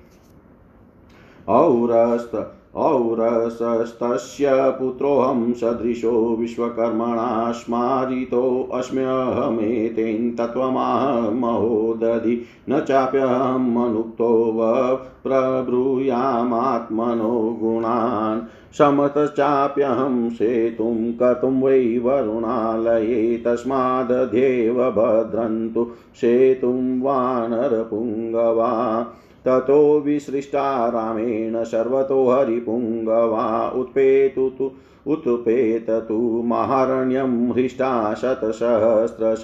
औरस्त 1.48 2.58
औरसस्तस्य 2.76 4.48
पुत्रोऽहं 4.52 5.52
सदृशो 5.52 6.36
विश्वकर्मणा 6.40 7.52
स्मारितोऽस्म्यहमेतेन 7.52 10.30
तत्त्वमाहमहोदधि। 10.30 12.42
न 12.70 12.80
चाप्यहमनुक्तो 12.80 14.52
व 14.52 14.96
प्रब्रूयामात्मनो 14.96 17.58
गुणान्। 17.62 18.40
समतश्चाप्यहं 18.78 20.30
सेतुं 20.30 21.12
कर्तुं 21.12 21.62
वै 21.62 21.98
वरुणालये 21.98 23.42
तस्मादध्येव 23.46 24.74
भद्रन्तु। 24.74 25.86
सेतुं 26.14 27.00
वानरपुङ्गवा 27.00 29.06
ततो 29.44 30.00
विसृष्टा 30.00 30.88
रामेण 30.88 31.64
सर्वतो 31.64 32.30
हरिपुङ्गवा 32.30 33.72
उत्पेतु 33.76 34.50
तु 34.58 34.70
उत्पेततु 35.06 36.42
महारण्यं 36.44 37.52
हृष्टा 37.52 38.14
शतसहस्रश। 38.14 39.42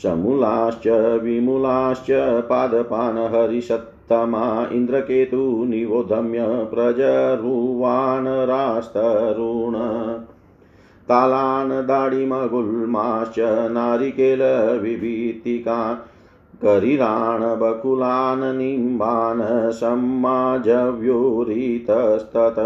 समूलाश्च 0.02 0.88
विमूलाश्च 1.22 2.10
पादपान् 4.10 4.34
हरिषत्तमा 4.34 4.76
इन्द्रकेतुनिवोधम्य 4.76 6.70
प्रजरुवानरास्तरुण 6.74 9.74
तालान् 11.08 11.70
दाडिमगुल्माश्च 11.70 13.70
नारिकेलविभीतिकान् 13.70 15.96
करिराणबकुलान् 16.62 18.58
निम्बान् 18.58 19.72
सम्माजव्यूरितस्तत 19.72 22.58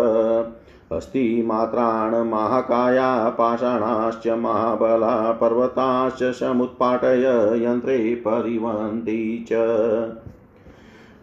अस्तिमात्रान् 0.92 2.30
महाकाया 2.30 3.28
पाषाणाश्च 3.28 4.28
महाबला 4.28 5.32
पर्वताश्च 5.32 6.22
समुत्पाटय 6.22 7.60
यन्त्रे 7.64 8.14
परिवन्ति 8.14 9.44
च। 9.48 9.52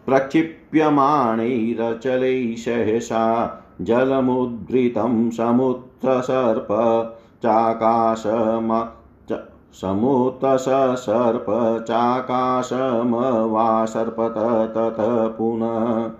प्रक्षिप्यमाणैरचलैः 0.06 2.56
सहसा 2.56 3.24
जलमुद्धृतं 3.80 5.30
समुत्सर्प 5.30 6.68
चाकाशम 7.42 8.86
समुतसर्प 9.72 11.46
चाकाशमवासर्पत 11.88 14.34
ततः 14.76 15.26
पुनः 15.26 16.10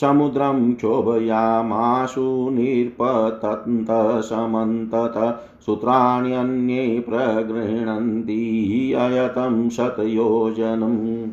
समुद्रं 0.00 0.74
क्षोभयामाशु 0.74 2.48
निर्पतन्तसमन्तत, 2.50 5.40
सूत्राण्यन्ये 5.66 7.04
प्रगृह्णन्ति 7.08 8.94
अयतं 8.98 9.68
शतयोजनम् 9.68 11.26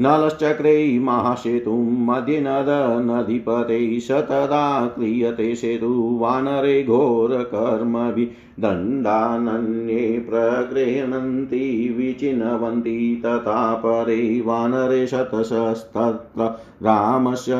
नलश्चक्रे 0.00 0.98
महासेतुं 0.98 1.84
मध्ये 2.06 2.40
नदनधिपते 2.40 3.78
स 4.00 4.10
तदा 4.30 4.64
क्रियते 4.86 5.54
सेतु 5.54 5.92
वानरे 6.20 6.82
घोरकर्मभि 6.82 8.24
दण्डानन्ये 8.60 10.02
प्रगृह्णन्ति 10.28 11.94
विचिन्वन्ति 11.96 13.22
तथा 13.26 13.62
परे 13.84 14.18
वानरे 14.40 15.06
शतशस्तत्र 15.06 16.46
रामस्य 16.82 17.54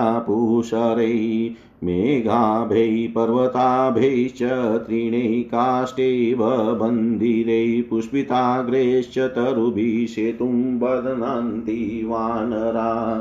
मेघाभै, 1.84 3.12
पर्वताभैश्च 3.14 4.42
त्रीणै 4.86 5.42
काष्ठैव 5.42 6.38
बन्दिरै 6.74 7.82
पुष्पिताग्रैश्च 7.90 9.18
तरुभिः 9.18 10.32
बध्नन्ति 10.78 12.04
वानरा। 12.06 13.16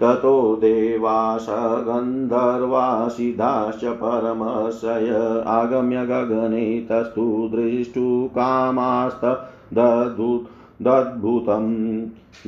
ततो 0.00 0.56
देवास 0.56 1.46
गन्धर्वासिधाश्च 1.50 3.84
परमशय 3.84 5.42
आगम्य 5.46 6.06
गगने 6.06 6.86
तस्तु 6.90 7.50
दृष्टुकामास्तदधु 7.54 10.44
दद्भुतं 10.82 11.66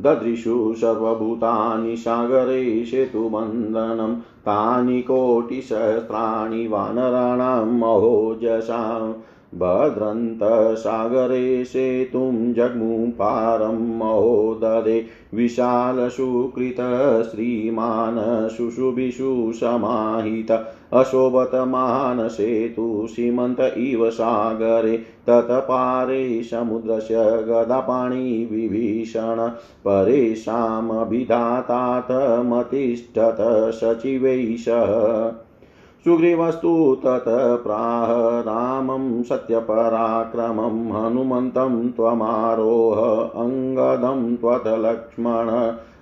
ददृशु 0.04 0.74
सर्वभूतानि 0.80 1.96
सागरे 1.96 2.84
सेतुबन्धनं 2.84 4.14
तानि 4.46 5.00
कोटिसहस्राणि 5.02 6.66
वानराणां 6.68 7.66
महोजसाम् 7.78 9.12
भद्रन्तसागरे 9.58 11.42
सेतुं 11.64 12.52
जग्मुपारं 12.54 13.78
महोदरे 13.98 15.06
विशालसुकृत 15.34 16.80
श्रीमान् 17.30 18.48
शुशुभिषु 18.48 19.52
समाहित 19.54 20.50
अशोभतमान 20.50 22.28
सेतु 22.28 23.06
सीमन्त 23.06 23.60
इव 23.60 24.10
सागरे 24.10 24.96
तत्पारे 25.28 26.42
समुद्रस्य 26.42 27.14
गदापाणि 27.48 28.48
विभीषण 28.50 29.48
परेषामभिधातात 29.86 30.52
मतिष्ठत 32.46 33.36
सचिवैः 33.74 35.43
सुग्रीवस्तु 36.04 36.96
तत् 37.04 37.62
प्राह 37.62 38.10
रामं 38.40 39.22
सत्यपराक्रमं 39.22 40.90
हनुमन्तं 40.92 41.90
त्वमारोह 41.90 42.98
अङ्गदं 43.42 44.36
त्वतलक्ष्मण 44.36 45.48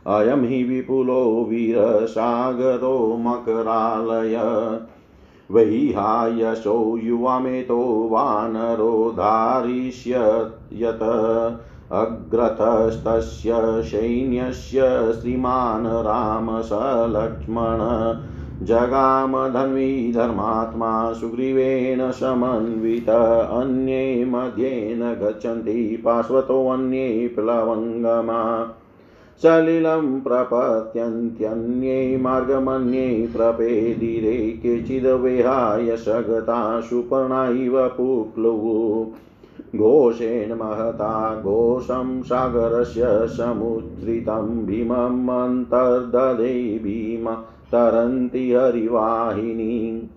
अयं 0.06 0.44
हि 0.44 0.64
विपुलो 0.64 1.46
वीरसागरो 1.50 3.16
मकरालय। 3.20 4.36
वैहायशो 5.50 6.98
युवामेतो 7.02 8.08
वानरो 8.12 9.10
धारिष्यत् 9.12 11.02
अग्रतस्तस्य 11.92 13.52
सैन्यस्य 13.82 14.80
श्रीमान् 15.12 15.86
राम 15.86 16.60
स 16.60 16.70
लक्ष्मण। 17.08 17.78
जगामधन्वी 18.62 20.12
धर्मात्मा 20.12 21.12
सुग्रीवेण 21.12 22.10
समन्वित, 22.10 23.08
अन्ये 23.50 24.24
मध्येन 24.24 25.00
गच्छन्ति 25.00 26.02
पार्श्वतोऽन्ये 26.04 27.32
प्लवङ्गमा। 27.34 28.66
सलिलं 29.42 30.20
प्रपत्यन्त्यन्ये 30.20 32.16
मार्गमन्ये 32.16 33.28
प्रपेदिरे 33.36 34.60
केचिद्विहाय 34.62 35.96
सगता 35.96 36.80
सुपर्णा 36.80 37.48
इव 37.48 37.88
पुक्लुः 37.88 39.06
घोषेण 39.78 40.54
महता 40.54 41.42
घोषं 41.42 42.22
सागरस्य 42.22 43.02
समुद्रितं 43.06 44.66
भीमम् 44.66 45.28
अन्तर्दधे 45.28 46.78
भीमा। 46.78 47.44
तरन्ति 47.72 48.52
हरिवाहिनी। 48.52 50.10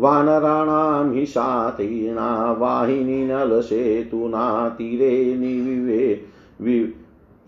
वानराणां 0.00 1.14
हि 1.14 1.26
सातीर्णा 1.26 2.52
वाहिनी 2.52 3.26
नलसेतुना, 3.26 4.68
तीरे 4.68 5.36
निविवे, 5.36 6.22
वि, 6.60 6.94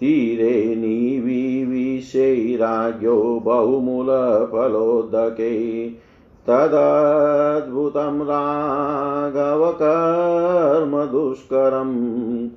तीरे 0.01 0.77
निविविशैराज्ञो 0.77 3.43
बहुमूलफलोदके। 3.45 5.91
तदद्भुतं 6.49 8.23
राघवकर्म 8.23 11.05
दुष्करम् 11.05 12.49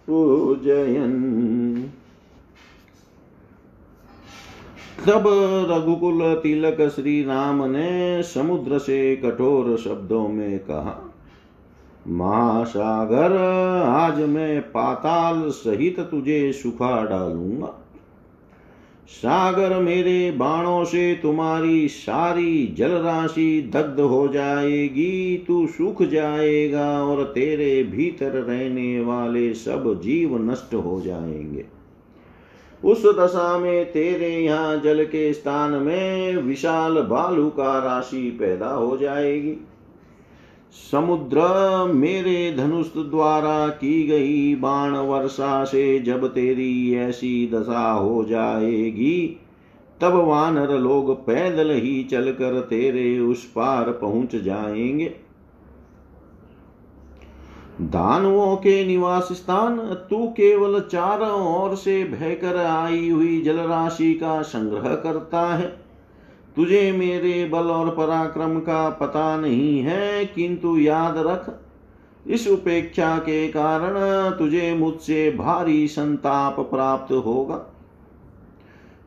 पूजयन्। 0.07 1.83
तब 5.07 5.23
रघुकुल 5.71 6.21
तिलक 6.43 6.81
श्री 6.89 7.23
राम 7.23 7.63
ने 7.63 8.23
समुद्र 8.23 8.79
से 8.79 9.15
कठोर 9.15 9.77
शब्दों 9.77 10.27
में 10.27 10.59
कहा, 10.59 11.13
महासागर, 12.07 13.35
आज 13.87 14.19
मैं 14.19 14.61
पाताल 14.61 15.49
सहित 15.49 15.99
तुझे 15.99 16.51
सुखा 16.53 17.05
डालूँगा। 17.05 17.73
सागर 19.07 19.79
मेरे 19.79 20.31
बाणों 20.31 20.85
से 20.85 21.19
तुम्हारी 21.21 21.87
सारी 21.87 22.67
जल 22.67 22.91
राशि 22.91 23.69
दग्ध 23.73 23.99
हो 23.99 24.27
जाएगी। 24.27 25.45
तू 25.47 25.67
सूख 25.67 26.03
जाएगा 26.03 27.03
और 27.03 27.23
तेरे 27.23 27.83
भीतर 27.83 28.31
रहने 28.31 28.99
वाले 28.99 29.53
सब 29.53 30.01
जीव 30.01 30.51
नष्ट 30.51 30.73
हो 30.73 31.01
जाएँगे। 31.01 31.65
उस 32.85 33.05
दशा 33.05 33.57
में 33.57 33.91
तेरे 33.91 34.29
यहाँ 34.29 34.79
जल 34.79 35.05
के 35.05 35.33
स्थान 35.33 35.71
में 35.71 36.37
विशाल 36.37 36.93
बालू 36.93 37.49
का 37.49 37.79
राशि 37.79 38.37
पैदा 38.39 38.69
हो 38.69 38.97
जाएगी। 38.97 39.57
समुद्र 40.71 41.37
मेरे 41.93 42.55
धनुष 42.57 42.85
द्वारा 42.97 43.67
की 43.67 44.07
गई 44.07 44.55
बाण 44.55 44.91
वर्षा 44.91 45.63
से 45.63 45.99
जब 45.99 46.27
तेरी 46.27 46.95
ऐसी 46.95 47.49
दशा 47.53 47.91
हो 47.91 48.23
जाएगी, 48.23 49.39
तब 50.01 50.13
वानर 50.13 50.77
लोग 50.77 51.25
पैदल 51.25 51.71
ही 51.71 52.03
चलकर 52.03 52.59
तेरे 52.59 53.19
उस 53.19 53.45
पार 53.45 53.91
पहुँच 53.91 54.35
जाएँगे। 54.35 55.15
दानवों 57.81 58.55
के 58.55 58.85
निवास 58.85 59.29
स्थान, 59.31 59.77
तू 60.09 60.27
केवल 60.27 60.79
चारों 60.79 61.63
ओर 61.63 61.75
से 61.75 62.03
बहकर 62.03 62.57
आई 62.57 63.09
हुई 63.09 63.41
जलराशि 63.41 64.13
का 64.13 64.41
संग्रह 64.41 64.95
करता 64.95 65.55
है। 65.55 65.86
तुझे 66.57 66.91
मेरे 66.91 67.45
बल 67.45 67.71
और 67.71 67.89
पराक्रम 67.89 68.59
का 68.59 68.89
पता 68.89 69.35
नहीं 69.37 69.79
है, 69.79 70.25
किंतु 70.25 70.77
याद 70.77 71.17
रख, 71.17 71.49
इस 72.25 72.47
उपेक्षा 72.47 73.17
के 73.17 73.47
कारण 73.47 73.95
तुझे 74.37 74.73
मुझसे 74.73 75.29
भारी 75.31 75.87
संताप 75.87 76.59
प्राप्त 76.59 77.11
होगा। 77.25 77.65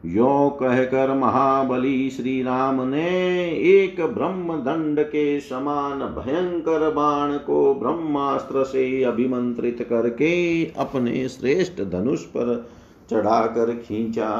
यो 0.05 0.49
कहकर 0.61 1.13
महाबली 1.15 2.11
श्री 2.11 2.43
राम 2.43 2.81
ने 2.83 3.09
एक 3.71 4.01
ब्रह्म 4.07 4.57
दंड 4.59 5.01
के 5.03 5.41
समान 5.41 5.99
भयंकर 6.15 6.91
बाण 6.91 7.37
को 7.39 7.75
ब्रह्मास्त्र 7.75 8.65
से 8.65 9.03
अभिमंत्रित 9.05 9.87
करके 9.91 10.65
अपने 10.79 11.29
श्रेष्ठ 11.29 11.83
धनुष 11.83 12.25
पर 12.27 12.69
चढ़ाकर 13.11 13.75
खींचा। 13.79 14.31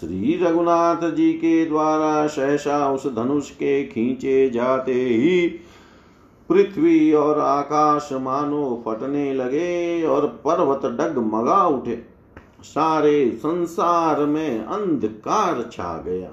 श्री 0.00 0.38
रघुनाथ 0.42 1.10
जी 1.10 1.32
के 1.32 1.66
द्वारा 1.66 2.26
सहसा 2.26 2.92
उस 2.92 3.14
धनुष 3.14 3.50
के 3.50 3.84
खींचे 3.84 4.50
जाते 4.50 4.92
ही 4.92 5.48
पृथ्वी 6.48 7.12
और 7.12 7.38
आकाश 7.38 8.08
मानो 8.12 8.82
फटने 8.86 9.34
लगे 9.34 10.02
और 10.06 10.26
पर्वत 10.26 10.86
डगमगा 10.86 11.66
उठे। 11.66 12.02
सारे 12.62 13.30
संसार 13.36 14.20
में 14.20 14.64
अंधकार 14.64 15.68
छा 15.72 16.02
गया। 16.06 16.30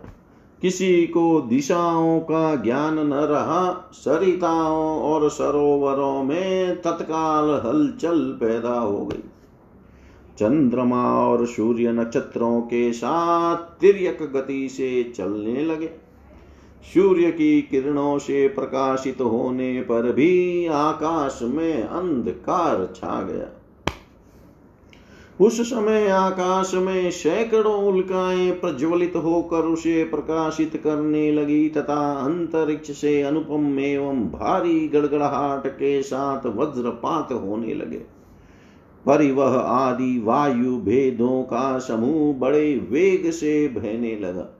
किसी 0.62 1.08
को 1.08 1.42
दिशाओं 1.42 2.20
का 2.20 2.56
ज्ञान 2.56 3.08
न 3.08 3.14
रहा। 3.14 3.92
सरिताओं 3.94 5.02
और 5.02 5.30
सरोवरों 5.30 6.24
में 6.24 6.82
तत्काल 6.82 7.62
हलचल 7.66 8.20
पैदा 8.20 8.80
हो 8.80 9.06
गई। 9.06 9.29
चंद्रमा 10.40 11.28
और 11.28 11.46
सूर्य 11.48 11.92
नक्षत्रों 11.92 12.62
के 12.62 12.94
साथ 12.94 13.58
तिरक 13.58 14.24
गति 14.34 14.70
से 14.70 15.14
चलने 15.18 15.64
लगे। 15.66 15.90
सूर्य 16.94 17.32
की 17.32 17.62
किरणों 17.62 18.18
से 18.18 18.48
प्रकाशित 18.48 19.22
होने 19.22 19.82
पर 19.82 20.12
भी 20.12 20.66
आकाश 20.68 21.40
में 21.42 21.84
अंधकार 21.84 22.94
छा 22.96 23.22
गया। 23.22 23.48
उस 25.46 25.62
समय 25.62 26.08
आकाश 26.08 26.74
में 26.74 27.12
सैकड़ों 27.12 27.84
उल्काएँ 27.84 28.52
प्रज्वलित 28.52 29.16
होकर 29.16 29.58
उसे 29.58 30.04
प्रकाशित 30.04 30.82
करने 30.84 31.32
लगी 31.32 31.70
तथा 31.70 32.14
अंतरिक्ष 32.14 32.92
से 32.92 33.22
अनुपम 33.22 33.80
एवं 33.80 34.20
भारी 34.26 34.88
गड़गड़ाहट 34.88 35.68
के 35.68 36.02
साथ 36.02 36.46
वज्रपात 36.46 37.32
होने 37.32 37.74
लगे। 37.74 38.19
परिवह 39.10 39.58
आदि 39.58 40.20
वायु 40.20 40.78
भेदों 40.78 41.44
का 41.44 41.80
समूह 41.80 42.40
बड़े 42.40 42.88
वेग 42.92 43.32
से 43.32 43.68
बहने 43.68 44.16
लगा। 44.20 44.56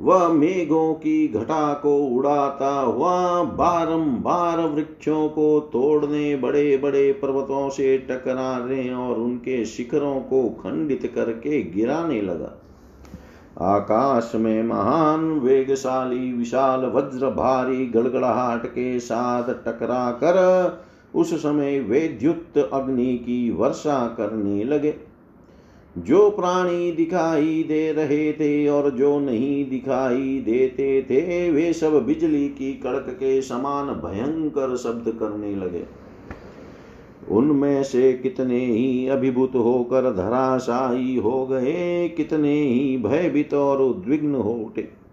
वह 0.00 0.28
मेघों 0.28 0.94
की 0.94 1.28
घटा 1.28 1.74
को 1.74 1.96
उड़ाता 1.98 2.80
हुआ 2.80 3.42
बारंबार 3.42 4.60
वृक्षों 4.60 5.28
को 5.28 5.60
तोड़ने 5.60 6.36
बड़े 6.36 6.76
बड़े 6.76 7.12
पर्वतों 7.12 7.68
से 7.68 7.98
टकराने 7.98 8.94
और 8.94 9.16
उनके 9.16 9.64
शिखरों 9.64 10.20
को 10.20 10.48
खंडित 10.48 11.12
करके 11.14 11.62
गिराने 11.62 12.22
लगा। 12.22 12.60
आकाश 13.60 14.32
में 14.34 14.62
महान, 14.62 15.20
वेगशाली, 15.20 16.32
विशाल, 16.32 16.80
वज्र, 16.80 17.30
भारी, 17.30 17.86
गड़गड़ाहट 17.86 18.66
के 18.66 19.00
साथ 19.00 19.42
टकरा 19.42 20.10
कर 20.10 20.34
उस 21.14 21.34
समय 21.34 21.80
वेद्युत 21.80 22.70
अग्नि 22.72 23.16
की 23.18 23.50
वर्षा 23.50 24.14
करने 24.18 24.64
लगे। 24.64 24.94
जो 25.98 26.30
प्राणी 26.30 26.92
दिखाई 26.92 27.64
दे 27.68 27.92
रहे 27.92 28.32
थे 28.32 28.68
और 28.68 28.90
जो 28.90 29.20
नहीं 29.20 29.70
दिखाई 29.70 30.42
देते 30.44 31.02
थे, 31.02 31.50
वे 31.50 31.72
सब 31.72 32.06
बिजली 32.06 32.48
की 32.48 32.72
कड़क 32.72 33.06
के 33.10 33.42
समान 33.42 33.86
भयंकर 33.86 34.76
शब्द 34.76 35.08
करने 35.20 35.56
लगे। 35.56 35.84
उनमें 37.30 37.82
से 37.82 38.12
कितने 38.12 38.66
ही 38.66 39.08
अभिभूत 39.08 39.52
होकर 39.54 40.02
धराशायी 40.02 41.16
हो 41.16 41.46
गए, 41.46 42.08
कितने 42.08 42.62
ही 42.62 42.96
भयभीत 42.96 43.54
और 43.54 43.82
उद्विग्न 43.82 44.34
हो 44.34 44.52
उठे। 44.52 45.03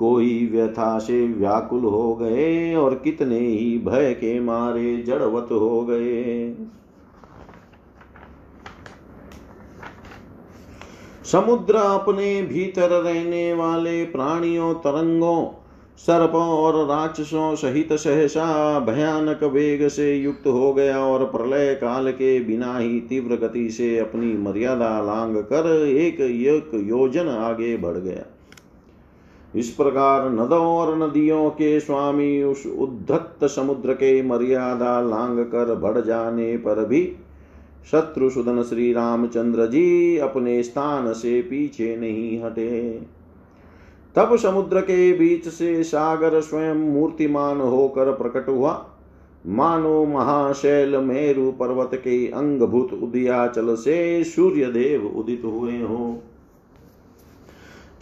कोई 0.00 0.48
व्यथा 0.52 0.98
से 0.98 1.26
व्याकुल 1.28 1.84
हो 1.84 2.14
गए 2.14 2.74
और 2.74 2.94
कितने 2.94 3.38
ही 3.38 3.78
भय 3.78 4.12
के 4.14 4.38
मारे 4.40 4.96
जड़वत 4.98 5.48
हो 5.52 5.80
गए। 5.82 6.54
समुद्र 11.24 11.76
अपने 11.76 12.42
भीतर 12.42 12.90
रहने 12.90 13.52
वाले 13.54 14.04
प्राणियों, 14.04 14.72
तरंगों, 14.74 15.44
सर्पों 15.98 16.42
और 16.42 16.86
राक्षसों 16.86 17.54
सहित 17.54 17.92
सहसा 17.92 18.78
भयानक 18.80 19.42
वेग 19.44 19.86
से 19.88 20.14
युक्त 20.16 20.46
हो 20.46 20.72
गया 20.72 20.98
और 20.98 21.24
प्रलय 21.26 21.74
काल 21.74 22.10
के 22.12 22.38
बिना 22.40 22.76
ही 22.78 23.00
तीव्र 23.00 23.36
गति 23.36 23.68
से 23.70 23.96
अपनी 23.98 24.32
मर्यादा 24.38 24.90
लांग 25.02 25.36
कर 25.44 25.70
एक 25.86 26.20
योजन 26.86 27.28
आगे 27.28 27.76
बढ़ 27.76 27.96
गया। 27.98 28.29
इस 29.54 29.70
प्रकार 29.70 30.30
नदों 30.30 30.66
और 30.66 30.98
नदियों 30.98 31.50
के 31.50 31.80
स्वामी 31.80 32.42
उस 32.42 32.66
उद्धत 32.66 33.44
समुद्र 33.44 33.92
के 33.92 34.22
मर्यादा 34.22 35.00
लांग 35.00 35.38
कर 35.38 35.74
बढ़ 35.74 36.00
जाने 36.00 36.56
पर 36.56 36.84
भी 36.86 37.16
शत्रुसुदन 37.90 38.62
श्री 38.62 38.92
रामचंद्र 38.92 39.66
जी 39.66 40.16
अपने 40.16 40.62
स्थान 40.62 41.12
से 41.12 41.42
पीछे 41.42 41.96
नहीं 41.96 42.42
हटे। 42.42 43.00
तब 44.16 44.36
समुद्र 44.36 44.80
के 44.80 45.12
बीच 45.12 45.48
से 45.48 45.82
सागर 45.82 46.40
स्वयं 46.40 46.74
मूर्तिमान 46.74 47.60
होकर 47.60 48.12
प्रकट 48.12 48.48
हुआ। 48.48 48.86
मानो 49.46 50.04
महाशैल 50.06 50.96
मेरु 50.96 51.52
पर्वत 51.52 51.90
के 51.94 52.26
अंगभूत 52.26 52.92
उदयाचल 52.92 53.74
से 53.74 54.24
सूर्य 54.24 54.66
देव 54.66 55.06
उदित 55.06 55.42
हुए 55.44 55.80
हो। 55.82 56.22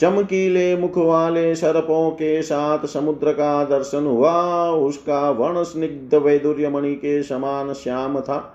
चमकीले 0.00 0.76
मुख 0.76 0.98
वाले 0.98 1.54
सर्पों 1.54 2.10
के 2.10 2.42
साथ 2.42 2.86
समुद्र 2.86 3.32
का 3.32 3.64
दर्शन 3.64 4.06
हुआ। 4.06 4.70
उसका 4.70 5.30
वर्ण 5.30 5.62
स्निग्ध 5.62 6.14
वैदुर्य 6.14 6.68
मणि 6.68 6.94
के 6.94 7.22
समान 7.22 7.72
श्याम 7.72 8.20
था। 8.20 8.54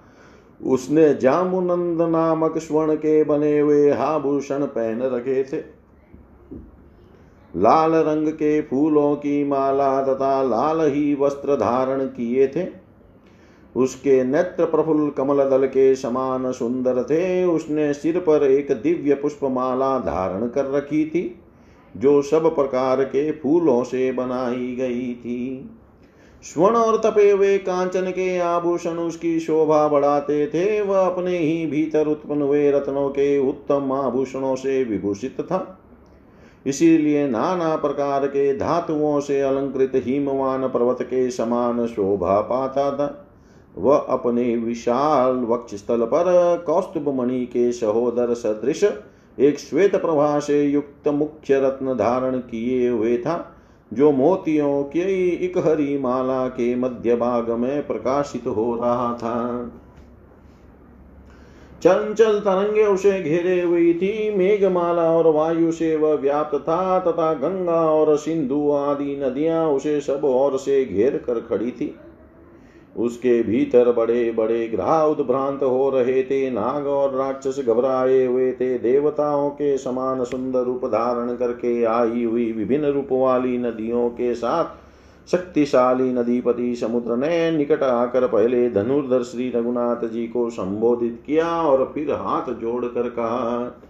उसने 0.66 1.14
जामुनंद 1.14 2.02
नामक 2.02 2.58
स्वर्ण 2.58 2.96
के 2.96 3.24
बने 3.24 3.60
हुए 3.60 3.90
आभूषण 3.92 4.66
पहन 4.66 5.02
रखे 5.02 5.44
थे। 5.44 5.58
लाल 7.56 7.96
रंग 7.96 8.28
के 8.28 8.62
फूलों 8.62 9.16
की 9.16 9.44
माला 9.44 10.04
तथा 10.04 10.44
लाल 10.44 10.82
ही 10.92 11.16
वस्त्र 11.16 11.56
धारण 11.56 12.06
किए 12.06 12.48
थे। 12.48 12.83
उसके 13.76 14.24
नेत्र 14.24 14.66
प्रफुल्ल 14.66 15.10
कमल 15.10 15.38
दल 15.38 15.66
के 15.66 15.96
समान 15.96 16.52
सुंदर 16.52 17.04
थे। 17.04 17.46
उसने 17.46 17.94
सिर 17.94 18.20
पर 18.20 18.44
एक 18.44 18.72
दिव्य 18.72 19.14
पुष्पमाला 19.14 20.00
धारण 20.00 20.48
कर 20.48 20.66
रखी 20.66 21.06
थी, 21.06 21.40
जो 21.98 22.22
सब 22.22 22.56
प्रकार 22.56 23.04
के 23.04 23.32
फूलों 23.32 23.84
से 23.84 24.12
बनाई 24.12 24.76
गई 24.76 25.14
थी। 25.14 25.70
स्वर्ण 26.44 26.76
और 26.76 26.98
तपे 26.98 27.32
हुए 27.32 27.58
कांचन 27.58 28.02
के 28.02 28.38
आभूषण 28.38 28.92
उसकी 28.92 29.40
शोभा 29.40 29.88
बढ़ाते 29.88 30.48
थे। 30.48 30.82
वह 30.82 31.00
अपने 31.00 31.38
ही 31.38 31.66
भीतर 31.66 32.08
उत्पन्न 32.08 32.42
हुए 32.42 32.72
रत्नों 32.72 33.10
के 33.10 33.50
उत्तम 33.50 33.92
आभूषणों 33.92 34.56
से 34.56 34.84
विभूषित 34.84 35.42
था। 35.42 35.80
इसीलिए 36.66 37.28
नाना 37.28 37.76
प्रकार 37.76 38.28
के 38.28 38.58
धातुओं 38.58 39.20
से 39.20 39.42
अलंकृत 39.42 39.92
हिमवान 39.96 40.68
पर्वत 40.68 40.98
के 41.02 41.32
समान 41.32 41.88
शोभा 41.88 42.42
पाता 42.42 42.92
था। 42.92 43.23
वह 43.78 43.98
अपने 43.98 44.56
विशाल 44.58 45.36
वक्ष 45.36 45.76
स्थल 45.76 46.06
पर 46.06 46.64
कौस्तुभ 46.68 47.10
मणि 47.10 47.46
के 47.46 47.72
सहोदर 47.72 48.34
सदृश, 48.34 48.84
एक 49.40 49.60
श्वेत 49.60 49.96
प्रभा 49.96 50.40
से 50.40 50.64
युक्त 50.64 51.08
मुख्य 51.08 51.60
रत्न 51.60 51.94
धारण 51.94 52.38
किए 52.38 52.90
हुए 52.90 53.18
था, 53.18 53.56
जो 53.94 54.12
मोतियों 54.12 54.84
के 54.84 55.30
एक 55.46 55.58
हरी 55.58 55.98
माला 55.98 56.48
के 56.48 56.76
मध्य 56.76 57.16
भाग 57.16 57.50
में 57.50 57.88
प्रकाशित 57.88 58.48
हो 58.48 58.76
रहा 58.76 59.14
था। 59.14 59.72
चंचल 61.82 62.40
तरंगे 62.40 62.86
उसे 62.86 63.22
घेरे 63.22 63.62
हुई 63.62 63.94
थी, 63.94 64.38
मेघमाला 64.38 65.12
और 65.12 65.28
वायु 65.28 65.72
से 65.72 65.96
वह 65.96 66.14
व्याप्त 66.14 66.56
था, 66.56 67.00
तथा 67.00 67.34
गंगा 67.34 67.82
और 67.92 68.18
सिंधु 68.18 68.72
आदि 68.72 69.16
नदियाँ 69.24 69.68
उसे 69.68 70.02
सब 70.02 70.22
ओर 70.24 70.58
से 70.58 70.86
घेर 70.86 71.18
कर 71.18 71.40
खड़ी 71.40 71.72
थी। 71.72 71.96
उसके 72.96 73.42
भीतर 73.44 73.92
बड़े 73.92 74.32
बड़े 74.32 74.68
ग्रह 74.68 75.02
उद्भ्रांत 75.02 75.64
हो 75.64 75.90
रहे 75.90 76.24
थे। 76.24 76.50
नाग 76.52 76.88
और 76.88 77.16
राक्षस 77.16 77.60
घबराए 77.60 78.26
हुए 78.26 78.52
थे। 78.52 78.78
देवताओं 78.78 79.50
के 79.50 79.78
समान 79.78 80.24
सुंदर 80.24 80.64
रूप 80.64 80.86
धारण 80.86 81.36
करके 81.36 81.84
आई 81.84 82.24
हुई 82.24 82.52
विभिन्न 82.52 82.86
रूप 82.86 83.08
वाली 83.12 83.58
नदियों 83.58 84.10
के 84.10 84.34
साथ 84.36 84.82
शक्तिशाली 85.28 86.12
नदीपति 86.14 86.76
समुद्र 86.76 87.16
ने 87.16 87.52
निकट 87.52 87.84
आकर 87.84 88.28
पहले 88.28 88.70
धनुर्धर 88.70 89.24
श्री 89.24 89.50
रघुनाथ 89.50 90.08
जी 90.08 90.28
को 90.28 90.50
संबोधित 90.50 91.22
किया 91.26 91.48
और 91.62 91.92
फिर 91.94 92.12
हाथ 92.12 92.54
जोड़कर 92.54 93.10
कहा, 93.10 93.82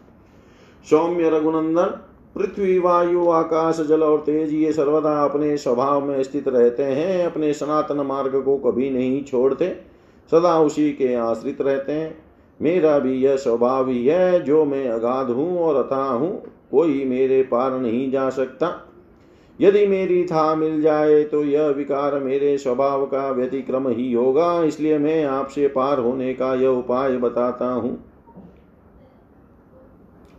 सौम्य 0.86 1.30
रघुनंदन 1.30 2.00
पृथ्वी, 2.36 2.78
वायु, 2.80 3.28
आकाश, 3.30 3.80
जल 3.80 4.04
और 4.04 4.20
तेज, 4.20 4.54
ये 4.54 4.72
सर्वदा 4.74 5.18
अपने 5.24 5.56
स्वभाव 5.58 6.06
में 6.06 6.22
स्थित 6.24 6.48
रहते 6.48 6.84
हैं, 6.84 7.26
अपने 7.26 7.54
सनातन 7.54 7.98
मार्ग 7.98 8.42
को 8.42 8.58
कभी 8.62 8.90
नहीं 8.90 9.24
छोड़ते, 9.24 9.68
सदा 10.32 10.60
उसी 10.60 10.92
के 10.92 11.14
आश्रित 11.16 11.62
रहते 11.62 11.92
हैं। 11.92 12.16
मेरा 12.60 12.98
भी 13.00 13.14
यह 13.16 13.36
स्वभाव 13.36 13.90
ही 13.90 14.06
है, 14.06 14.42
जो 14.42 14.64
मैं 14.66 14.88
अगाध 14.90 15.30
हूँ 15.30 15.58
और 15.60 15.76
अथा 15.76 16.04
हूँ, 16.04 16.42
कोई 16.72 17.04
मेरे 17.06 17.42
पार 17.44 17.80
नहीं 17.80 18.10
जा 18.12 18.30
सकता। 18.30 18.70
यदि 19.60 19.86
मेरी 19.88 20.24
था 20.26 20.54
मिल 20.56 20.82
जाए 20.82 21.24
तो 21.24 21.44
यह 21.44 21.68
विकार 21.68 22.20
मेरे 22.20 22.58
स्वभाव 22.58 23.06
का 23.06 23.30
व्यतिक्रम 23.32 23.88
ही 23.88 24.12
होगा, 24.14 24.64
इसलिए 24.64 24.98
मैं 24.98 25.24
आपसे 25.26 25.68
पार 25.68 26.00
होने 26.00 26.34
का 26.34 26.54
यह 26.54 26.70
उपाय 26.70 27.18
बताता 27.18 27.66
हूँ। 27.66 27.98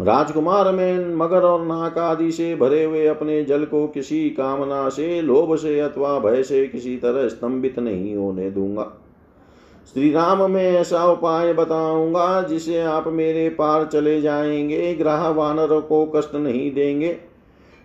राजकुमार 0.00 0.72
में 0.72 1.14
मगर 1.14 1.40
और 1.40 1.66
नाक 1.66 1.98
आदि 1.98 2.32
से 2.32 2.56
भरे 2.56 2.84
हुए 2.84 3.06
अपने 3.06 3.44
जल 3.44 3.64
को 3.64 3.86
किसी 3.86 4.30
कामना 4.30 4.88
से, 4.88 5.22
लोभ 5.22 5.56
से 5.56 5.80
अथवा 5.80 6.18
भय 6.18 6.42
से 6.42 6.66
किसी 6.66 6.96
तरह 6.96 7.28
स्तंभित 7.28 7.78
नहीं 7.78 8.16
होने 8.16 8.50
दूँगा। 8.50 8.92
श्री 9.94 10.12
राम 10.12 10.50
में 10.50 10.72
ऐसा 10.72 11.06
उपाय 11.06 11.52
बताऊँगा 11.52 12.42
जिसे 12.42 12.80
आप 12.80 13.08
मेरे 13.08 13.48
पार 13.48 13.86
चले 13.86 14.20
जाएँगे। 14.20 14.94
ग्रह 14.94 15.28
वानर 15.28 15.80
को 15.80 16.06
कष्ट 16.06 16.34
नहीं 16.34 16.74
देंगे। 16.74 17.16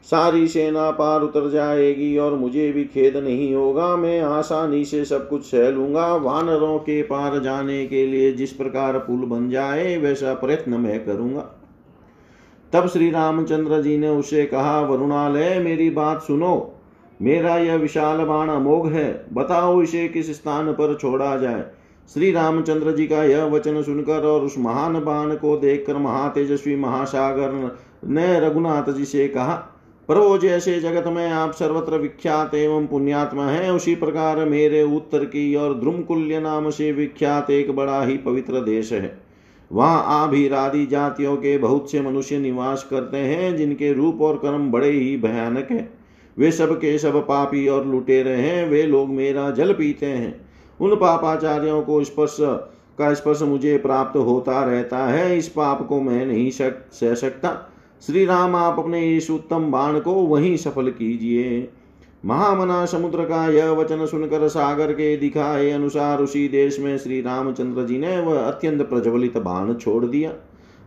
सारी 0.04 0.48
सेना 0.48 0.92
पार 0.92 1.22
उतर 1.22 1.50
जाएगी 1.50 2.18
और 2.18 2.36
मुझे 2.36 2.72
भी 2.72 2.84
खेद 2.84 3.18
नहीं 3.18 3.56
होगा। 3.56 3.96
मैं 3.96 4.22
आसानी 4.22 4.86
से 4.86 5.06
सब 5.06 5.30
कुछ 5.30 5.44
सह 5.44 5.70
लूँगा। 5.70 6.16
वानरों 6.16 6.80
के 6.80 7.02
पार 7.02 7.40
जाने 7.40 7.88
के 7.88 8.06
लिए 8.06 8.32
जिस 8.32 8.52
प्रकार 8.52 8.98
पुल 8.98 9.20
बन 9.20 9.50
जाए, 9.50 9.98
वैसा 9.98 10.34
प्रयत्न 10.34 10.74
मैं 10.74 11.06
करूँगा। 11.06 11.59
तब 12.74 12.88
श्री 12.88 13.12
रामचंद्र 13.12 13.82
जी 13.82 13.98
ने 13.98 14.10
उसे 14.10 14.46
कहा, 14.46 14.82
वरुणालय, 14.82 15.60
मेरी 15.60 15.90
बात 15.90 16.22
सुनो। 16.22 16.76
मेरा 17.22 17.58
यह 17.58 17.76
विशाल 17.76 18.18
बाण 18.18 18.50
अमोघ 18.50 18.92
है। 18.92 19.26
बताओ 19.34 19.82
इसे 19.82 20.08
किस 20.08 20.32
स्थान 20.36 20.72
पर 20.72 20.98
छोड़ा 21.02 21.38
जाए? 21.38 21.64
श्री 22.14 22.32
रामचंद्र 22.32 22.92
जी 22.92 23.08
का 23.08 23.24
यह 23.24 23.44
वचन 23.44 23.82
सुनकर 23.84 24.26
और 24.26 24.42
उस 24.42 24.56
महान 24.60 24.94
बाण 24.94 25.36
को 25.36 25.58
देखकर 25.58 25.98
महातेजस्वी 25.98 26.76
महासागर 26.76 27.78
ने 28.08 28.40
रघुनाथ 28.40 28.94
जी 28.94 29.06
से 29.06 29.28
कहा, 29.28 29.56
प्रभु, 30.08 30.38
जैसे 30.38 30.80
जगत 30.80 31.08
में 31.08 31.32
आप 31.32 31.52
सर्वत्र 31.52 31.98
विख्यात 31.98 32.56
एवं 32.56 32.88
पुण्यात्मा 32.88 33.46
हैं, 33.46 33.72
उसी 33.72 33.96
प्रकार 33.96 34.46
मेरे 34.46 34.84
उत्तर 34.84 35.26
की 35.26 35.56
और 35.56 35.74
ध्रुमकुल्य 35.74 36.40
नाम 36.40 36.70
से 36.70 36.92
विख्यात 36.92 37.52
एक 37.52 37.76
बड़ा 37.76 38.04
ही 38.04 38.18
पवित्र 38.18 38.54
देश 38.54 38.94
है। 38.94 39.29
वहाँ 39.72 40.04
आभिरादि 40.08 40.86
जातियों 40.86 41.36
के 41.36 41.58
बहुत 41.58 41.92
से 41.92 42.02
मनुष्य 42.02 42.38
निवास 42.40 42.88
करते 42.90 43.18
हैं, 43.18 43.56
जिनके 43.56 43.94
रूप 43.94 44.22
और 44.22 44.38
कर्म 44.38 44.72
बड़े 44.72 44.92
ही 44.92 45.18
भयानक 45.18 45.68
हैं। 45.72 45.90
वे 46.38 46.52
सब 46.52 46.76
के 46.78 46.98
सब 46.98 47.28
पापी 47.28 47.68
और 47.68 47.86
लुटेरे 47.86 48.36
हैं, 48.36 48.70
वे 48.70 48.84
लोग 48.84 49.10
मेरा 49.10 49.50
जल 49.52 49.74
पीते 49.74 50.06
हैं। 50.06 50.50
उन 50.80 50.96
पापाचार्यों 50.96 51.82
को 51.82 52.04
स्पर्श, 52.04 52.38
का 52.98 53.14
स्पर्श 53.14 53.42
मुझे 53.42 53.78
प्राप्त 53.78 54.18
होता 54.18 54.64
रहता 54.64 55.06
है, 55.06 55.38
इस 55.38 55.48
पाप 55.48 55.88
को 55.88 56.02
मैं 56.02 56.26
नहीं 56.26 56.50
सह 56.52 57.14
सकता। 57.14 57.70
श्री 58.08 58.26
राम 58.26 58.56
आप 58.56 58.80
अपने 58.80 59.18
इस 59.18 59.30
उत्तम 59.32 59.72
बाण 59.72 60.00
को 60.00 60.14
वहीं 60.14 60.58
सफल 60.58 60.92
कीजिए। 60.92 61.70
महामना 62.26 62.86
समुद्र 62.86 63.24
का 63.24 63.48
यह 63.50 63.70
वचन 63.70 64.06
सुनकर 64.06 64.48
सागर 64.48 64.92
के 64.92 65.18
दिखाए 65.18 65.70
अनुसार 65.72 66.22
उसी 66.22 66.48
देश 66.48 66.80
में 66.80 66.98
श्री 66.98 67.22
रामचंद्र 67.22 67.86
जी 67.86 67.98
ने 67.98 68.20
वह 68.22 68.40
अत्यंत 68.40 68.82
प्रज्वलित 68.82 69.38
बाण 69.38 69.74
छोड़ 69.74 70.06
दिया। 70.06 70.34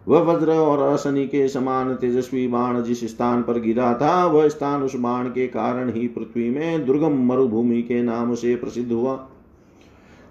वह 0.09 0.21
वज्र 0.21 0.53
और 0.53 0.79
असनी 0.83 1.27
के 1.27 1.49
समान 1.49 1.95
तेजस्वी 1.95 2.49
बाण 2.49 2.83
जिस 2.83 3.05
स्थान 3.05 3.43
पर 3.43 3.61
गिरा 3.61 3.95
था, 3.95 4.27
वह 4.27 4.49
स्थान 4.49 4.83
उस 4.83 4.97
बाण 4.97 5.27
के 5.27 5.47
कारण 5.47 5.93
ही 5.93 6.09
पृथ्वी 6.09 6.51
में 6.51 6.87
दुर्गम 6.87 7.27
मरुभूमि 7.27 7.83
के 7.83 8.03
नाम 8.03 8.35
से 8.35 8.57
प्रसिद्ध 8.57 8.93
हुआ। 8.93 9.29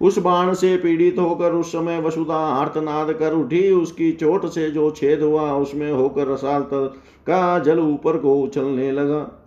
उस 0.00 0.18
बाण 0.18 0.54
से 0.54 0.76
पीड़ित 0.76 1.18
होकर 1.18 1.52
उस 1.52 1.72
समय 1.72 2.00
वसुधा 2.00 2.36
आर्तनाद 2.36 3.12
कर 3.12 3.32
उठी। 3.32 3.70
उसकी 3.72 4.12
चोट 4.12 4.46
से 4.46 4.70
जो 4.70 4.90
छेद 4.90 5.22
हुआ, 5.22 5.52
उसमें 5.52 5.92
होकर 5.92 6.26
रसाल 6.26 6.66
का 6.72 7.58
जल 7.58 7.78
ऊपर 7.78 8.16
को 8.16 8.40
उछलने 8.40 8.92
लगा। 8.92 9.41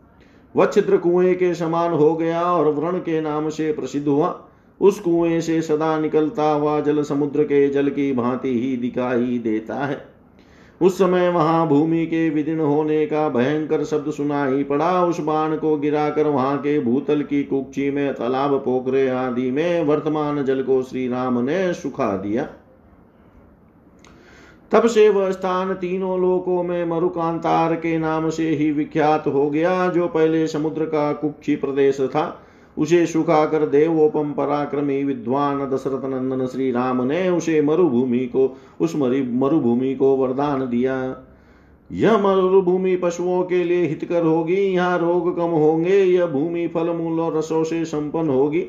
वह 0.56 0.66
छिद्र 0.66 0.98
कुएँ 0.98 1.34
के 1.36 1.54
समान 1.56 1.92
हो 1.92 2.16
गया 2.16 2.42
और 2.42 2.72
व्रण 2.74 2.98
के 2.98 3.22
नाम 3.22 3.50
से 3.50 3.72
प्रसिद्ध 3.72 4.08
हुआ। 4.08 4.42
उस 4.82 5.00
कुएँ 5.00 5.42
से 5.42 5.62
सदा 5.62 6.00
निकलता 6.00 6.52
हुआ 6.52 6.80
जल 6.80 7.04
समुद्र 7.04 7.44
के 7.44 7.70
जल 7.70 7.90
की 7.90 8.12
भांति 8.14 8.60
ही 8.60 8.78
दिखाई 8.78 9.40
देता 9.40 9.76
है। 9.76 10.16
उस 10.82 10.98
समय 10.98 11.30
वहाँ 11.30 11.68
भूमि 11.68 12.06
के 12.06 12.30
विदीर्ण 12.30 12.60
होने 12.60 13.06
का 13.06 13.30
भयंकर 13.30 13.84
शब्द 13.84 14.12
सुनाई 14.12 14.64
पड़ा। 14.64 15.06
उस 15.06 15.20
बाण 15.20 15.56
को 15.56 15.78
गिराकर 15.78 16.28
वहाँ 16.28 16.58
के 16.58 16.80
भूतल 16.80 17.22
की 17.24 17.44
कुक्षी 17.44 17.92
में 17.92 18.14
तालाब 18.14 18.58
पोखरे 18.66 19.10
आदि 19.10 19.52
में 19.52 19.84
वर्तमान 19.84 20.44
जल 20.44 20.64
को 20.64 20.84
श्री 20.84 21.08
राम 21.08 21.40
ने 21.40 21.74
सुखा 21.74 22.18
दिया। 22.18 22.48
तब 24.72 24.88
से 24.88 25.10
वह 25.10 25.32
स्थान 25.32 25.74
तीनों 25.74 26.22
लोकों 26.22 26.64
में 26.64 26.86
मरुकांतार 26.86 27.76
के 27.76 27.98
नाम 27.98 28.30
से 28.30 28.50
ही 28.50 28.72
विख्यात 28.72 29.28
हो 29.28 29.50
गया, 29.50 29.90
जो 29.90 30.08
पहले 30.08 30.48
समुद्र 30.48 30.86
का 30.86 31.14
कुक्षी 31.14 31.56
प्रदेश 31.56 32.02
था। 32.02 32.42
उसे 32.78 33.06
सुखाकर 33.06 33.66
देवोपम 33.66 34.32
पराक्रमी 34.32 35.04
विद्वान 35.04 35.70
दशरथ 35.70 36.06
नंदन 36.06 36.46
श्री 36.46 36.72
राम 36.72 37.02
ने 37.02 37.30
उसे 37.30 37.62
मरुभूमि 37.62 38.20
को, 38.20 38.58
उस 38.82 38.96
मरुभूमि 38.96 39.96
को 39.96 40.16
वरदान 40.16 40.62
दिया। 40.62 41.16
यह 41.92 42.18
मरुभूमि 42.18 42.96
पशुओं 42.96 43.44
के 43.44 43.64
लिए 43.64 43.86
हितकर 43.86 44.24
होगी, 44.24 44.56
यहाँ 44.56 45.00
रोग 45.00 45.36
कम 45.36 45.50
होंगे, 45.50 46.04
यह 46.04 46.26
भूमि 46.26 46.68
फल, 46.68 46.90
मूल 46.90 47.20
और 47.20 47.38
रसों 47.38 47.64
से 47.64 47.86
संपन्न 47.86 48.30
होगी। 48.30 48.66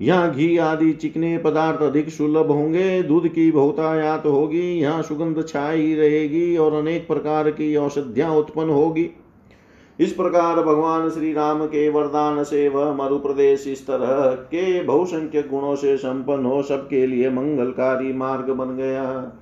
यहाँ 0.00 0.34
घी 0.34 0.56
आदि 0.58 0.92
चिकने 0.92 1.38
पदार्थ 1.38 1.82
अधिक 1.82 2.08
सुलभ 2.08 2.50
होंगे। 2.50 3.02
दूध 3.02 3.28
की 3.28 3.50
बहुतायात 3.52 4.26
होगी। 4.26 4.80
यहाँ 4.80 5.02
सुगंध 5.02 5.44
छाई 5.48 5.94
रहेगी 5.94 6.56
और 6.56 6.74
अनेक 6.74 7.06
प्रकार 7.08 7.50
की 7.50 7.76
औषधियाँ 7.76 8.30
उत्पन्न 8.36 8.70
होगी। 8.70 9.10
इस 9.98 10.12
प्रकार 10.12 10.62
भगवान 10.62 11.08
श्री 11.10 11.32
राम 11.32 11.64
के 11.66 11.88
वरदान 11.88 12.42
से 12.44 12.68
वह 12.68 12.92
मरु 12.94 13.18
प्रदेश 13.18 13.66
इस 13.68 13.86
तरह 13.86 14.30
के 14.30 14.82
बहुसंख्यक 14.82 15.48
गुणों 15.50 15.74
से 15.76 15.96
संपन्न 15.96 16.46
हो 16.46 16.62
सबके 16.62 17.06
लिए 17.06 17.30
मंगलकारी 17.30 18.12
मार्ग 18.12 18.50
बन 18.50 18.76
गया। 18.76 19.32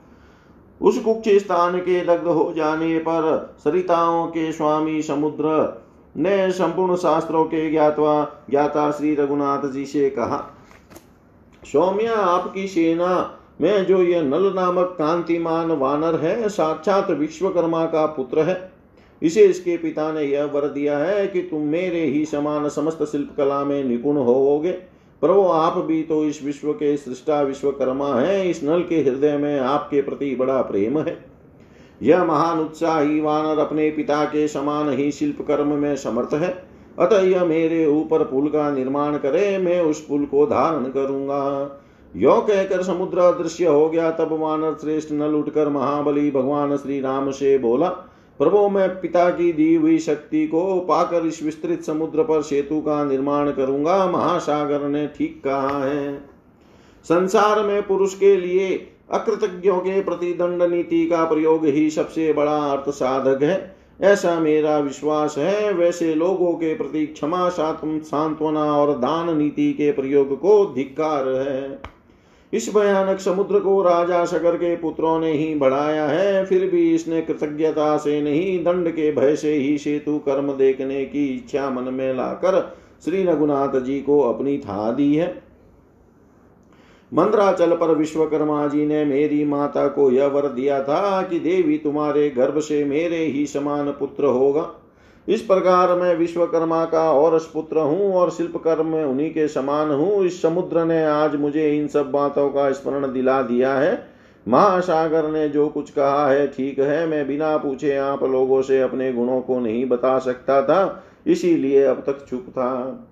उस 0.81 0.99
कुक्ष 0.99 1.29
स्थान 1.29 1.79
के 1.79 2.05
दग्ध 2.05 2.27
हो 2.27 2.53
जाने 2.57 2.99
पर 2.99 3.55
सरिताओं 3.59 4.27
के 4.27 4.53
स्वामी 4.53 5.03
समुद्र 5.03 5.47
ने 6.19 6.51
संपूर्ण 6.53 6.97
शास्त्रों 6.97 7.45
के 7.45 7.71
ज्ञातवा, 7.71 8.45
ज्ञाता 8.51 8.91
श्री 8.91 9.15
रघुनाथ 9.15 9.71
जी 9.73 9.85
से 9.87 10.09
कहा, 10.11 10.45
सौम्या, 11.63 12.15
आपकी 12.15 12.67
सेना 12.69 13.35
में 13.61 13.87
जो 13.87 14.03
ये 14.03 14.23
नल 14.23 14.53
नामक 14.55 14.95
कांतिमान 14.99 15.71
वानर 15.71 16.15
है, 16.15 16.49
साक्षात 16.49 17.11
विश्वकर्मा 17.11 17.85
का 17.87 18.07
पुत्र 18.07 18.43
है। 18.43 18.73
इसे 19.23 19.45
इसके 19.45 19.77
पिता 19.77 20.13
ने 20.13 20.23
यह 20.23 20.45
वर 20.45 20.69
दिया 20.69 20.99
है 20.99 21.27
कि 21.27 21.41
तुम 21.41 21.63
मेरे 21.63 22.05
ही 22.05 22.25
समान 22.25 22.69
समस्त 22.69 23.05
शिल्प 23.05 23.35
कला 23.37 23.65
में 23.65 23.83
निपुण 23.85 24.17
होोगे 24.17 24.73
प्रभु 25.23 25.41
आप 25.43 25.79
भी 25.79 26.03
तो 26.03 26.23
इस 26.25 26.43
विश्व 26.45 26.73
के 26.73 26.97
सृष्टा 26.97 27.41
विश्वकर्मा 27.43 28.15
है, 28.15 28.51
इस 28.51 28.63
नल 28.65 28.83
के 28.83 28.97
हृदय 28.97 29.37
में 29.37 29.59
आपके 29.61 30.03
प्रति 30.03 30.35
बड़ा 30.37 30.61
प्रेम 30.63 30.99
है। 30.99 31.17
यह 32.03 32.25
महान 32.25 32.61
उत्साही 32.61 33.21
वानर 33.21 33.59
अपने 33.59 33.91
पिता 33.91 34.25
के 34.25 34.49
समान 34.49 34.91
ही 34.91 35.13
शिल्प 35.13 35.43
कर्म 35.43 35.69
में 35.69 35.97
समर्थ 35.97 36.35
है। 36.35 36.69
अतः 36.99 37.21
यह 37.21 37.45
मेरे 37.45 37.87
ऊपर 37.87 38.25
पुल 38.25 38.49
का 38.49 38.71
निर्माण 38.71 39.17
करे, 39.17 39.59
मैं 39.59 39.81
उस 39.81 40.07
पुल 40.07 40.25
को 40.25 40.47
धारण 40.47 40.85
करूँगा। 40.85 41.71
यो 42.17 42.41
कहकर 42.41 42.83
समुद्र 42.83 43.19
अदृश्य 43.19 43.67
हो 43.67 43.89
गया। 43.89 44.11
तब 44.11 44.33
वानर 44.33 44.77
श्रेष्ठ 44.81 45.13
नल 45.13 45.35
उठकर 45.35 45.69
महाबली 45.69 46.31
भगवान 46.31 46.77
श्री 46.77 47.01
राम 47.01 47.31
से 47.31 47.59
बोला, 47.59 47.89
प्रभु, 48.39 48.69
मैं 48.69 49.01
पिता 49.01 49.31
की 49.31 49.53
दी 49.53 49.75
हुई 49.75 49.99
शक्ति 49.99 50.47
को 50.47 50.81
पाकर 50.81 51.27
इस 51.27 51.43
विस्तृत 51.43 51.83
समुद्र 51.83 52.23
पर 52.23 52.43
सेतु 52.43 52.81
का 52.81 53.05
निर्माण 53.05 53.51
करूँगा। 53.51 54.11
महासागर 54.11 54.83
ने 54.83 55.07
ठीक 55.07 55.43
कहा 55.45 55.85
है। 55.85 56.19
संसार 57.05 57.63
में 57.63 57.87
पुरुष 57.87 58.15
के 58.15 58.37
लिए 58.37 58.95
अकृतज्ञों 59.11 59.79
के 59.79 60.01
प्रति 60.03 60.33
दंड 60.33 60.63
नीति 60.63 61.07
का 61.07 61.25
प्रयोग 61.25 61.67
ही 61.67 61.91
सबसे 61.91 62.33
बड़ा 62.33 62.57
अर्थ 62.57 62.91
साधक 62.91 63.43
है। 63.43 63.77
ऐसा 64.01 64.39
मेरा 64.41 64.79
विश्वास 64.79 65.35
है, 65.39 65.73
वैसे 65.73 66.15
लोगों 66.15 66.53
के 66.53 66.75
प्रति 66.75 67.07
क्षमा 67.07 67.49
सांत्वना 67.49 68.65
और 68.75 68.93
दान 68.99 69.37
नीति 69.39 69.73
के 69.73 69.91
प्रयोग 69.93 70.39
को 70.41 70.65
धिक्कार 70.75 71.29
है। 71.29 71.79
इस 72.53 72.71
भयानक 72.75 73.19
समुद्र 73.21 73.59
को 73.61 73.83
राजा 73.83 74.25
शकर 74.25 74.57
के 74.57 74.77
पुत्रों 74.77 75.19
ने 75.21 75.33
ही 75.33 75.55
बढ़ाया 75.55 76.07
है, 76.07 76.45
फिर 76.45 76.69
भी 76.71 76.95
इसने 76.95 77.21
कृतज्ञता 77.23 77.97
से 77.97 78.21
नहीं, 78.23 78.65
दंड 78.65 78.91
के 78.91 79.11
भय 79.13 79.37
से 79.37 79.53
ही 79.55 79.77
सेतु 79.79 80.19
कर्म 80.19 80.53
देखने 80.53 81.05
की 81.05 81.27
इच्छा 81.27 81.69
मन 81.71 81.93
में 81.95 82.15
लाकर 82.15 82.77
श्री 83.05 83.25
रघुनाथ 83.25 83.81
जी 83.81 84.01
को 84.01 84.21
अपनी 84.21 84.59
था 84.59 84.91
दी 84.93 85.15
है। 85.15 85.48
मंद्राचल 87.13 87.73
पर 87.73 87.95
विश्वकर्मा 87.95 88.67
जी 88.69 88.87
ने 88.87 89.05
मेरी 89.05 89.45
माता 89.45 89.87
को 89.89 90.11
यह 90.11 90.27
वर 90.27 90.49
दिया 90.49 90.83
था 90.83 91.23
कि 91.23 91.39
देवी 91.39 91.79
तुम्हारे 91.79 92.29
गर्भ 92.31 92.59
से 92.59 92.85
मेरे 92.85 93.17
ही 93.17 93.47
समान 93.47 93.91
पुत्र 93.91 94.25
होगा। 94.25 94.71
इस 95.29 95.43
प्रकार 95.43 95.95
मैं 95.95 96.15
विश्वकर्मा 96.17 96.85
का 96.85 97.13
और 97.13 97.39
पुत्र 97.55 97.79
हूँ 97.79 98.13
और 98.15 98.31
शिल्प 98.31 98.57
कर्म 98.57 98.87
में 98.87 99.05
उन्हीं 99.05 99.31
के 99.31 99.49
समान 99.49 99.91
हूँ। 99.91 100.25
इस 100.25 100.43
समुद्र 100.43 100.85
ने 100.85 101.05
आज 101.05 101.37
मुझे 101.37 101.79
इन 101.79 101.89
सब 101.89 102.11
बातों 102.11 102.49
का 102.51 102.71
स्मरण 102.73 103.13
दिला 103.13 103.43
दिया 103.43 103.75
है। 103.75 104.09
महासागर 104.47 105.29
ने 105.29 105.49
जो 105.49 105.69
कुछ 105.69 105.91
कहा 105.91 106.29
है 106.29 106.47
ठीक 106.47 106.79
है, 106.79 107.07
मैं 107.07 107.27
बिना 107.29 107.57
पूछे 107.57 107.97
आप 107.97 108.23
लोगों 108.25 108.63
से 108.63 108.81
अपने 108.81 109.13
गुणों 109.13 109.41
को 109.41 109.59
नहीं 109.61 109.85
बता 109.87 110.19
सकता 110.19 110.63
था, 110.63 111.05
इसीलिए 111.27 111.85
अब 111.85 112.03
तक 112.07 112.25
चुप 112.31 112.47
था। 112.49 113.09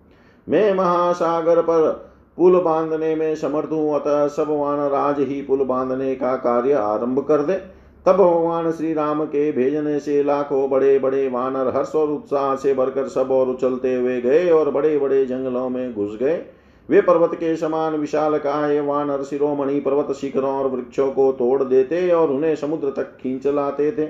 मैं 0.49 0.73
महासागर 0.75 1.61
पर 1.63 2.06
पुल 2.39 2.59
बांधने 2.61 3.15
में 3.15 3.35
समर्थ 3.37 3.71
हूँ, 3.73 3.95
अतः 3.95 4.27
सब 4.29 4.49
वानराज 4.51 5.21
ही 5.21 5.41
पुल 5.43 5.65
बांधने 5.65 6.15
का 6.15 6.35
कार्य 6.37 6.73
आरंभ 6.73 7.21
कर 7.21 7.43
दे। 7.43 7.55
तब 8.07 8.13
भगवान 8.13 8.71
श्री 8.73 8.93
राम 8.95 9.25
के 9.25 9.51
भेजने 9.53 9.99
से 10.01 10.23
लाखों 10.23 10.69
बड़े 10.71 10.99
बड़े 10.99 11.27
वानर 11.29 11.69
हर्ष 11.77 11.95
और 11.95 12.11
उत्साह 12.11 12.55
से 12.57 12.75
भरकर 12.75 13.09
सब 13.09 13.31
और 13.31 13.49
उछलते 13.49 13.95
हुए 13.95 14.21
गए 14.21 14.51
और 14.51 14.71
बड़े 14.71 14.99
बड़े 14.99 15.25
जंगलों 15.27 15.69
में 15.69 15.95
घुस 15.95 16.17
गए। 16.21 16.37
वे 16.89 17.01
पर्वत 17.01 17.35
के 17.35 17.57
समान 17.57 17.95
विशाल 17.95 18.39
काय 18.39 18.81
वानर 18.81 19.23
शिरोमणि 19.23 19.81
पर्वत 19.81 20.13
शिखरों 20.17 20.53
और 20.53 20.67
वृक्षों 20.67 21.11
को 21.11 21.31
तोड़ 21.33 21.63
देते 21.65 22.11
और 22.11 22.31
उन्हें 22.31 22.55
समुद्र 22.57 22.91
तक 22.91 23.17
खींच 23.17 23.47
लाते 23.47 23.91
थे। 23.93 24.07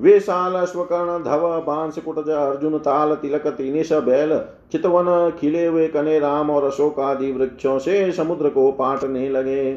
वे 0.00 0.18
साल 0.20 0.54
अश्वकर्ण 0.54 1.22
धव 1.24 1.46
बाँस 1.60 1.98
कुटज 1.98 2.28
अर्जुन, 2.30 2.78
ताल, 2.78 3.14
तिलक, 3.14 3.46
तिनिश, 3.46 3.92
बैल, 3.92 4.38
चितवन 4.72 5.30
खिले 5.40 5.66
हुए 5.66 5.86
कने 5.88 6.18
राम 6.18 6.50
और 6.50 6.64
अशोक 6.64 7.00
आदि 7.00 7.30
वृक्षों 7.32 7.78
से 7.78 8.10
समुद्र 8.12 8.48
को 8.48 8.70
पाटने 8.72 9.28
लगे। 9.28 9.72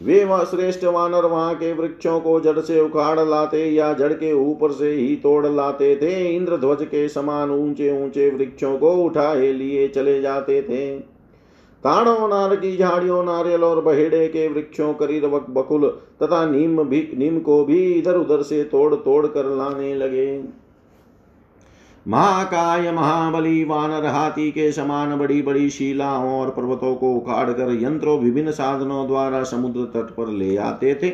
वे 0.00 0.20
श्रेष्ठ 0.44 0.84
वानर 0.84 1.26
वहाँ 1.26 1.54
के 1.54 1.72
वृक्षों 1.72 2.18
को 2.20 2.38
जड़ 2.40 2.58
से 2.60 2.80
उखाड़ 2.80 3.20
लाते 3.20 3.64
या 3.66 3.92
जड़ 3.92 4.12
के 4.12 4.32
ऊपर 4.32 4.72
से 4.72 4.90
ही 4.90 5.14
तोड़ 5.16 5.46
लाते 5.46 5.94
थे। 5.96 6.14
इंद्र 6.36 6.56
ध्वज 6.56 6.84
के 6.84 7.08
समान 7.08 7.50
ऊँचे 7.50 7.90
ऊँचे 8.04 8.30
वृक्षों 8.30 8.76
को 8.78 8.92
उठाए 8.96 9.52
लिए 9.52 9.88
चले 9.88 10.20
जाते 10.20 10.60
थे। 10.62 11.13
ताड़ों 11.84 12.28
नार 12.28 12.56
की 12.56 12.76
झाड़ियों, 12.76 13.24
नारियल 13.24 13.64
और 13.64 13.80
बहेड़े 13.80 14.28
के 14.28 14.48
वृक्षों 14.48 14.94
करीर 14.94 15.26
बकुल, 15.26 15.86
तथा 16.22 16.44
नीम 16.46 16.82
भी, 16.82 17.08
नीम 17.16 17.38
को 17.38 17.64
भी 17.64 17.92
इधर 17.92 18.14
उधर 18.14 18.42
से 18.42 18.62
तोड़ 18.64 18.94
तोड़ 18.94 19.26
कर 19.26 19.44
लाने 19.44 19.94
लगे। 19.94 20.44
महाकाय 22.06 22.92
महाबली 22.92 23.64
वानर 23.64 24.06
हाथी 24.06 24.50
के 24.50 24.72
समान 24.72 25.16
बड़ी 25.18 25.42
बड़ी 25.42 25.70
शिलाओं 25.70 26.40
और 26.40 26.50
पर्वतों 26.50 26.94
को 26.94 27.14
उखाड़ 27.14 27.50
कर 27.50 27.82
यंत्रों 27.82 28.18
विभिन्न 28.18 28.50
साधनों 28.50 29.06
द्वारा 29.06 29.42
समुद्र 29.42 29.84
तट 29.84 30.14
पर 30.14 30.28
ले 30.28 30.56
आते 30.56 30.94
थे। 30.94 31.12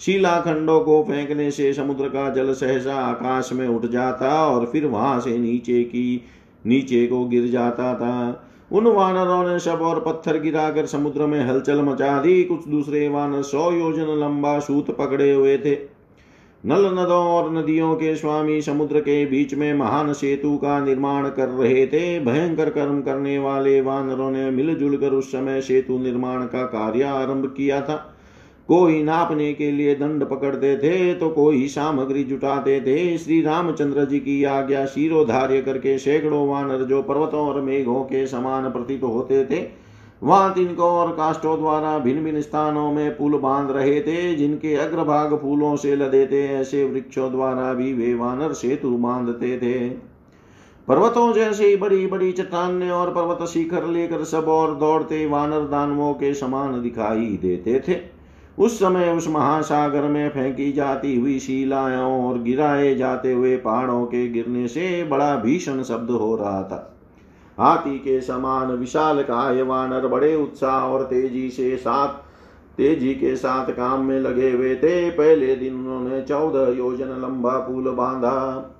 शिला 0.00 0.40
खंडों 0.40 0.80
को 0.80 1.02
फेंकने 1.02 1.50
से 1.50 1.72
समुद्र 1.72 2.08
का 2.08 2.28
जल 2.30 2.52
सहसा 2.52 2.94
आकाश 2.94 3.52
में 3.52 3.68
उठ 3.68 3.86
जाता 3.86 4.46
और 4.46 4.66
फिर 4.66 4.86
वहाँ 4.86 5.20
से 5.20 5.38
नीचे 5.38 5.82
की, 5.84 6.22
नीचे 6.66 7.06
को 7.06 7.24
गिर 7.24 7.46
जाता 7.46 7.94
था। 7.94 8.48
उन 8.72 8.86
वानरों 8.86 9.48
ने 9.48 9.58
शब 9.60 9.82
और 9.82 10.00
पत्थर 10.00 10.38
गिराकर 10.40 10.86
समुद्र 10.86 11.26
में 11.26 11.44
हलचल 11.46 11.82
मचा 11.82 12.22
दी। 12.22 12.44
कुछ 12.44 12.68
दूसरे 12.68 13.08
वानर 13.08 13.42
सौ 13.42 13.70
योजन 13.72 14.20
लंबा 14.20 14.58
सूत 14.58 14.96
पकड़े 14.96 15.32
हुए 15.32 15.58
थे। 15.58 16.02
नल 16.66 16.86
नदों 16.86 17.24
और 17.26 17.52
नदियों 17.52 17.94
के 17.94 18.16
स्वामी 18.16 18.62
समुद्र 18.62 19.00
के 19.00 19.26
बीच 19.26 19.54
में 19.54 19.74
महान 19.74 20.12
सेतु 20.12 20.56
का 20.56 20.84
निर्माण 20.84 21.28
कर 21.28 21.48
रहे 21.48 21.86
थे। 21.86 22.20
भयंकर 22.20 22.70
कर्म 22.70 23.02
करने 23.02 23.38
वाले 23.38 23.80
वानरों 23.80 24.30
ने 24.30 24.50
मिलजुल 24.50 24.96
कर 24.96 25.10
उस 25.10 25.32
समय 25.32 25.60
सेतु 25.60 25.98
निर्माण 25.98 26.42
का 26.42 26.62
कार्य 26.62 27.02
आरंभ 27.02 27.54
किया 27.56 27.80
था। 27.80 28.11
कोई 28.68 29.02
नापने 29.02 29.52
के 29.52 29.70
लिए 29.70 29.94
दंड 29.94 30.24
पकड़ते 30.24 30.76
थे 30.76 31.14
तो 31.14 31.28
कोई 31.28 31.66
सामग्री 31.68 32.24
जुटाते 32.24 32.80
थे। 32.80 33.18
श्री 33.18 33.40
रामचंद्र 33.42 34.04
जी 34.04 34.18
की 34.20 34.42
आज्ञा 34.44 34.84
शिरोधार्य 34.86 35.60
करके 35.62 35.96
सैकड़ों 35.98 36.46
वानर 36.48 36.84
जो 36.84 37.02
पर्वतों 37.02 37.40
और 37.40 37.60
मेघों 37.60 38.02
के 38.04 38.26
समान 38.26 38.70
प्रतीत 38.70 39.02
होते 39.02 39.44
थे, 39.44 39.66
वहाँ 40.22 40.52
तिनको 40.54 40.82
और 40.82 41.10
काष्टों 41.12 41.58
द्वारा 41.58 41.98
भिन्न 41.98 42.24
भिन्न 42.24 42.40
स्थानों 42.40 42.92
में 42.92 43.16
पुल 43.16 43.38
बाँध 43.38 43.70
रहे 43.70 44.00
थे, 44.00 44.34
जिनके 44.34 44.74
अग्रभाग 44.74 45.36
फूलों 45.36 45.74
से 45.76 45.96
लदे 45.96 46.26
थे, 46.26 46.46
ऐसे 46.48 46.84
वृक्षों 46.84 47.30
द्वारा 47.32 47.72
भी 47.74 47.92
वे 47.92 48.14
वानर 48.14 48.52
सेतु 48.52 48.90
बांधते 48.90 49.56
थे। 49.58 49.88
पर्वतों 50.88 51.32
जैसी 51.32 51.76
बड़ी 51.76 52.06
बड़ी 52.06 52.32
चट्टाने 52.32 52.90
और 52.90 53.10
पर्वत 53.10 53.48
शिखर 53.48 53.86
लेकर 53.86 54.24
सब 54.24 54.48
और 54.48 54.74
दौड़ते 54.74 55.26
वानर 55.26 55.68
दानवों 55.68 56.14
के 56.14 56.34
समान 56.34 56.80
दिखाई 56.82 57.38
देते 57.42 57.78
थे। 57.88 58.11
उस 58.58 58.78
समय 58.78 59.10
उस 59.10 59.28
महासागर 59.28 60.02
में 60.02 60.28
फेंकी 60.30 60.72
जाती 60.72 61.20
हुई 61.20 61.38
शिलाओं 61.38 62.28
और 62.28 62.38
गिराए 62.38 62.94
जाते 62.94 63.32
हुए 63.32 63.56
पहाड़ों 63.56 64.04
के 64.06 64.28
गिरने 64.28 64.66
से 64.68 65.04
बड़ा 65.04 65.36
भीषण 65.36 65.82
शब्द 65.82 66.10
हो 66.10 66.34
रहा 66.36 66.62
था। 66.62 66.88
हाथी 67.58 67.98
के 67.98 68.20
समान 68.20 68.70
विशाल 68.70 69.22
काय 69.22 69.62
वानर 69.62 70.06
बड़े 70.06 70.34
उत्साह 70.36 70.84
और 70.84 71.02
तेज़ी 71.02 71.48
से 71.50 71.76
साथ, 71.76 72.08
तेज़ी 72.76 73.14
के 73.14 73.34
साथ 73.36 73.70
काम 73.70 74.04
में 74.04 74.20
लगे 74.20 74.50
हुए 74.50 74.74
थे। 74.76 75.10
पहले 75.10 75.56
दिन 75.56 75.74
उन्होंने 75.74 76.20
चौदह 76.22 76.72
योजन 76.78 77.08
लंबा 77.22 77.58
पुल 77.58 77.90
बांधा, 77.90 78.78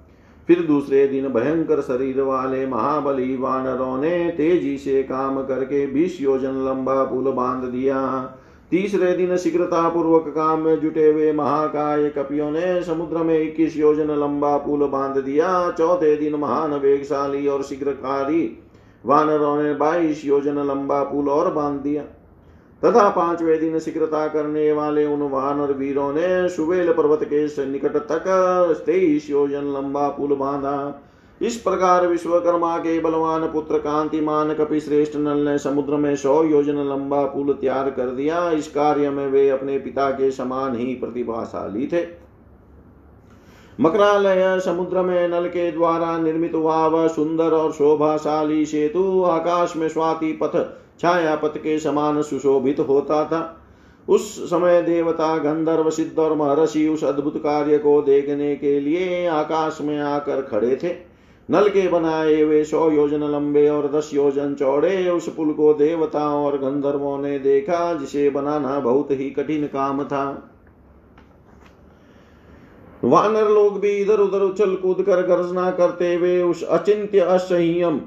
फिर 0.49 0.63
दूसरे 0.63 1.07
दिन 1.07 1.29
भयंकर 1.29 1.81
शरीर 1.81 2.21
वाले 2.21 2.67
महाबली 2.67 3.37
वानरों 3.37 3.97
ने 3.99 4.31
तेज़ी 4.31 4.77
से 4.79 5.03
काम 5.03 5.43
करके 5.43 5.87
बीस 5.87 6.21
योजन 6.21 6.65
लंबा 6.69 7.03
पुल 7.05 7.33
बाँध 7.33 7.65
दिया। 7.65 7.99
तीसरे 8.73 9.13
दिन 9.13 9.37
शीघ्रता 9.37 9.89
पूर्वक 9.89 10.29
काम 10.29 10.61
में 10.61 10.81
जुटे 10.81 11.11
हुए 11.11 11.33
महाकाय 11.33 12.09
कपियों 12.09 12.51
ने 12.51 12.83
समुद्र 12.83 13.23
में 13.23 13.39
इक्कीस 13.39 13.77
योजन 13.77 14.11
लंबा 14.11 14.57
पुल 14.57 14.87
बाँध 14.89 15.17
दिया। 15.19 15.49
चौथे 15.71 16.15
दिन 16.17 16.35
महान 16.35 16.75
वेगशाली 16.75 17.47
और 17.47 17.63
शीघ्रकारी 17.63 18.41
वानरों 19.05 19.63
ने 19.63 19.75
बाईस 19.75 20.25
योजन 20.25 20.59
लंबा 20.69 21.03
पुल 21.03 21.29
और 21.29 21.53
बाँध 21.53 21.81
दिया। 21.81 22.03
तथा 22.83 23.09
पाँचवें 23.11 23.59
दिन 23.61 23.79
शीघ्रता 23.79 24.27
करने 24.29 24.73
वाले 24.73 25.07
उन 25.07 25.23
वानर 25.31 25.73
वीरों 25.73 26.13
ने 26.13 26.49
सुवेल 26.49 26.93
पर्वत 26.93 27.29
के 27.33 27.67
निकट 27.67 27.97
तक 28.09 28.25
तेईस 28.87 29.31
योजन 29.31 29.73
लंबा 29.75 30.09
पुल 30.09 30.37
बांधा। 30.37 30.77
इस 31.43 31.57
प्रकार 31.57 32.07
विश्वकर्मा 32.07 32.77
के 32.79 32.99
बलवान 33.01 33.47
पुत्र 33.47 33.79
कांतिमान 33.79 34.53
कपि 34.55 34.81
श्रेष्ठ 34.81 35.17
नल 35.17 35.39
ने 35.39 35.59
समुद्र 35.59 35.97
में 35.97 36.15
सौ 36.17 36.43
योजन 36.45 36.77
लंबा 36.77 37.25
पुल 37.25 37.53
तैयार 37.53 37.91
कर 37.91 38.07
दिया। 38.07 38.51
इस 38.51 38.69
कार्य 38.69 39.11
में 39.11 39.27
वे 39.27 39.49
अपने 39.49 39.79
पिता 39.79 40.11
के 40.11 40.31
समान 40.31 40.77
ही 40.77 40.95
प्रतिभाशाली 40.95 41.87
थे। 41.87 42.05
मकरालय 43.81 44.61
समुद्र 44.61 45.03
में 45.03 45.29
नल 45.29 45.49
के 45.49 45.71
द्वारा 45.73 46.17
निर्मित 46.19 46.55
हुआ 46.55 46.87
वह 46.87 47.09
सुंदर 47.09 47.53
और 47.53 47.73
शोभाशाली 47.73 48.65
सेतु 48.67 49.23
आकाश 49.25 49.77
में 49.77 49.89
स्वाति 49.89 50.33
पथ 50.43 50.57
छाया 51.01 51.37
पथ 51.37 51.59
के 51.59 51.79
समान 51.79 52.23
सुशोभित 52.23 52.81
होता 52.81 53.25
था। 53.25 53.59
उस 54.09 54.51
समय 54.51 54.83
देवता, 54.83 55.37
गंधर्व, 55.39 55.91
सिद्ध 55.91 56.19
और 56.19 56.35
महर्षि 56.35 56.89
उस 56.89 57.05
अद्भुत 57.05 57.37
कार्य 57.37 57.79
को 57.79 58.01
देखने 58.03 58.57
के 58.57 58.81
लिए 58.81 59.27
आकाश 59.27 59.79
में 59.81 59.99
आकर 60.01 60.43
खड़े 60.43 60.77
थे। 60.77 61.12
नल 61.53 61.69
के 61.69 61.89
बनाए 61.89 62.41
हुए 62.43 62.63
सौ 62.65 62.91
योजन 62.91 63.25
लंबे 63.25 63.69
और 63.69 63.91
दस 63.93 64.11
योजन 64.15 64.55
चौड़े, 64.55 65.11
उस 65.11 65.29
पुल 65.37 65.53
को 65.53 65.75
देवताओं 65.75 66.45
और 66.45 66.57
गंधर्वों 66.59 67.19
ने 67.19 67.39
देखा, 67.39 67.95
जिसे 67.95 68.31
बनाना 68.31 68.79
बहुत 68.81 69.11
ही 69.11 69.31
कठिन 69.31 69.67
काम 69.67 70.05
था। 70.05 70.49
वानर 73.05 73.49
लोग 73.49 73.79
भी 73.81 73.91
इधर 73.91 74.21
उधर 74.21 74.41
उछल 74.41 74.75
कूद 74.77 75.03
कर 75.03 75.23
गर्जना 75.23 75.71
करते 75.71 76.15
हुए 76.15 76.43
उस 76.43 76.63
अचिंत्य 76.65 77.21
असह्यम 77.21 78.01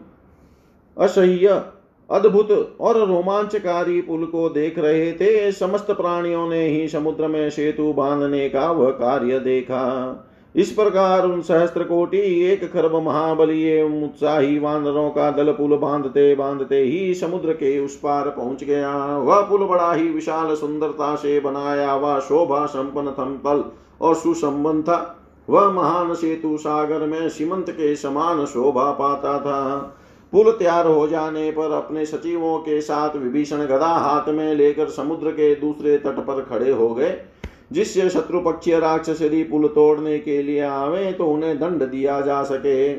असह्य 0.97 1.61
अद्भुत 2.09 2.77
और 2.81 2.97
रोमांचकारी 3.07 4.01
पुल 4.01 4.25
को 4.25 4.49
देख 4.49 4.79
रहे 4.79 5.11
थे। 5.13 5.51
समस्त 5.51 5.91
प्राणियों 5.91 6.49
ने 6.49 6.67
ही 6.67 6.87
समुद्र 6.87 7.27
में 7.27 7.49
सेतु 7.49 7.93
बांधने 7.93 8.49
का 8.49 8.71
वह 8.71 8.89
कार्य 8.91 9.39
देखा। 9.39 9.83
इस 10.55 10.71
प्रकार 10.71 11.25
उन 11.25 11.41
सहस्त्र 11.41 11.83
कोटि 11.83 12.17
एक 12.45 12.63
खरब 12.73 12.95
महाबली 12.95 13.63
एवं 13.63 14.03
उत्साही 14.03 14.59
वानरों 14.59 15.09
का 15.09 15.29
दल 15.31 15.51
पुल 15.51 15.77
बांधते 15.77 16.35
बांधते 16.35 16.77
ही 16.77 17.13
समुद्र 17.13 17.53
के 17.53 17.79
उस 17.79 17.97
पार 17.97 18.29
पहुँच 18.29 18.63
गया। 18.63 19.17
वह 19.17 19.41
पुल 19.41 19.65
बड़ा 19.65 19.93
ही 19.93 20.07
विशाल 20.09 20.55
सुंदरता 20.55 21.15
से 21.15 21.39
बनाया, 21.39 21.95
वह 21.95 22.19
शोभा 22.19 22.65
संपन्न 22.65 23.11
थमतल 23.11 23.63
और 24.01 24.15
सुसंबंध 24.15 24.83
था। 24.83 25.21
वह 25.49 25.69
महान 25.71 26.13
सेतु 26.13 26.57
सागर 26.57 27.05
में 27.05 27.29
सीमंत 27.29 27.69
के 27.69 27.95
समान 27.95 28.45
शोभा 28.45 28.91
पाता 28.91 29.39
था। 29.39 29.77
पुल 30.33 30.51
तैयार 30.51 30.87
हो 30.87 31.07
जाने 31.07 31.51
पर 31.51 31.71
अपने 31.71 32.05
सचिवों 32.05 32.57
के 32.59 32.81
साथ 32.81 33.15
विभीषण 33.15 33.57
गदा 33.57 33.87
हाथ 33.87 34.29
में 34.29 34.55
लेकर 34.55 34.89
समुद्र 34.89 35.31
के 35.31 35.55
दूसरे 35.55 35.97
तट 35.97 36.19
पर 36.19 36.41
खड़े 36.41 36.71
हो 36.71 36.89
गए। 36.89 37.11
जिससे 37.71 38.09
शत्रु 38.09 38.39
पक्षीय 38.41 38.79
राक्षस 38.79 39.21
यदि 39.21 39.43
पुल 39.43 39.67
तोड़ने 39.67 40.17
के 40.19 40.41
लिए 40.43 40.61
आवे 40.61 41.11
तो 41.11 41.27
उन्हें 41.27 41.57
दंड 41.59 41.83
दिया 41.83 42.19
जा 42.21 42.41
सके। 42.43 42.93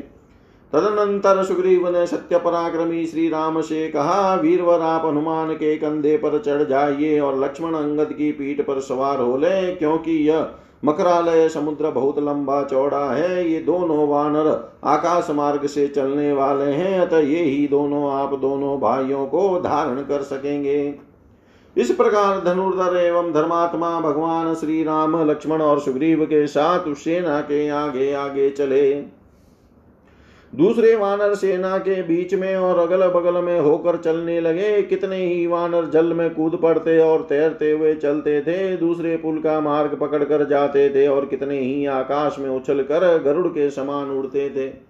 तदनंतर 0.72 1.42
सुग्रीव 1.44 1.88
ने 1.88 2.06
सत्य 2.06 2.38
पराक्रमी 2.38 3.04
श्री 3.06 3.28
राम 3.28 3.60
से 3.60 3.88
कहा, 3.88 4.34
वीरवर, 4.34 4.80
आप 4.80 5.04
हनुमान 5.06 5.52
के 5.54 5.76
कंधे 5.76 6.16
पर 6.16 6.38
चढ़ 6.38 6.62
जाइए 6.62 7.18
और 7.20 7.38
लक्ष्मण 7.44 7.74
अंगद 7.74 8.12
की 8.12 8.30
पीठ 8.32 8.60
पर 8.60 8.80
सवार 8.80 9.20
हो 9.20 9.36
ले, 9.36 9.74
क्योंकि 9.74 10.12
यह 10.28 10.48
मकरालय 10.84 11.48
समुद्र 11.48 11.90
बहुत 11.90 12.18
लंबा 12.18 12.62
चौड़ा 12.62 13.04
है। 13.12 13.48
ये 13.50 13.58
दोनों 13.60 14.06
वानर 14.08 14.48
आकाश 14.84 15.30
मार्ग 15.30 15.66
से 15.66 15.86
चलने 15.88 16.32
वाले 16.32 16.70
हैं, 16.72 16.98
अतः 17.00 17.18
ये 17.18 17.42
ही 17.42 17.66
दोनों 17.68 18.10
आप 18.12 18.34
दोनों 18.34 18.78
भाइयों 18.80 19.26
को 19.26 19.48
धारण 19.60 20.02
कर 20.02 20.22
सकेंगे। 20.24 20.94
इस 21.76 21.90
प्रकार 21.90 22.40
धनुर्धर 22.44 22.96
एवं 22.96 23.32
धर्मात्मा 23.32 24.00
भगवान 24.00 24.54
श्री 24.54 24.82
राम 24.84 25.16
लक्ष्मण 25.30 25.62
और 25.62 25.80
सुग्रीव 25.80 26.24
के 26.24 26.46
साथ 26.46 26.86
उस 26.88 27.04
सेना 27.04 27.40
के 27.40 27.68
आगे 27.68 28.12
आगे 28.12 28.50
चले। 28.50 28.92
दूसरे 30.52 30.94
वानर 30.96 31.34
सेना 31.34 31.76
के 31.78 32.02
बीच 32.02 32.34
में 32.34 32.56
और 32.56 32.78
अगल 32.78 33.06
बगल 33.08 33.42
में 33.44 33.58
होकर 33.60 33.96
चलने 33.96 34.40
लगे। 34.40 34.82
कितने 34.82 35.16
ही 35.16 35.46
वानर 35.46 35.86
जल 35.86 36.12
में 36.12 36.34
कूद 36.34 36.58
पड़ते 36.62 36.98
और 36.98 37.26
तैरते 37.28 37.70
हुए 37.70 37.94
चलते 37.94 38.40
थे, 38.40 38.76
दूसरे 38.76 39.16
पुल 39.16 39.38
का 39.38 39.60
मार्ग 39.60 39.98
पकड़कर 40.00 40.44
जाते 40.44 40.88
थे 40.90 41.06
और 41.08 41.26
कितने 41.26 41.60
ही 41.60 41.86
आकाश 41.86 42.38
में 42.38 42.50
उछल 42.50 42.82
कर 42.82 43.22
गरुड़ 43.22 43.46
के 43.46 43.70
समान 43.70 44.10
उड़ते 44.10 44.50
थे। 44.50 44.85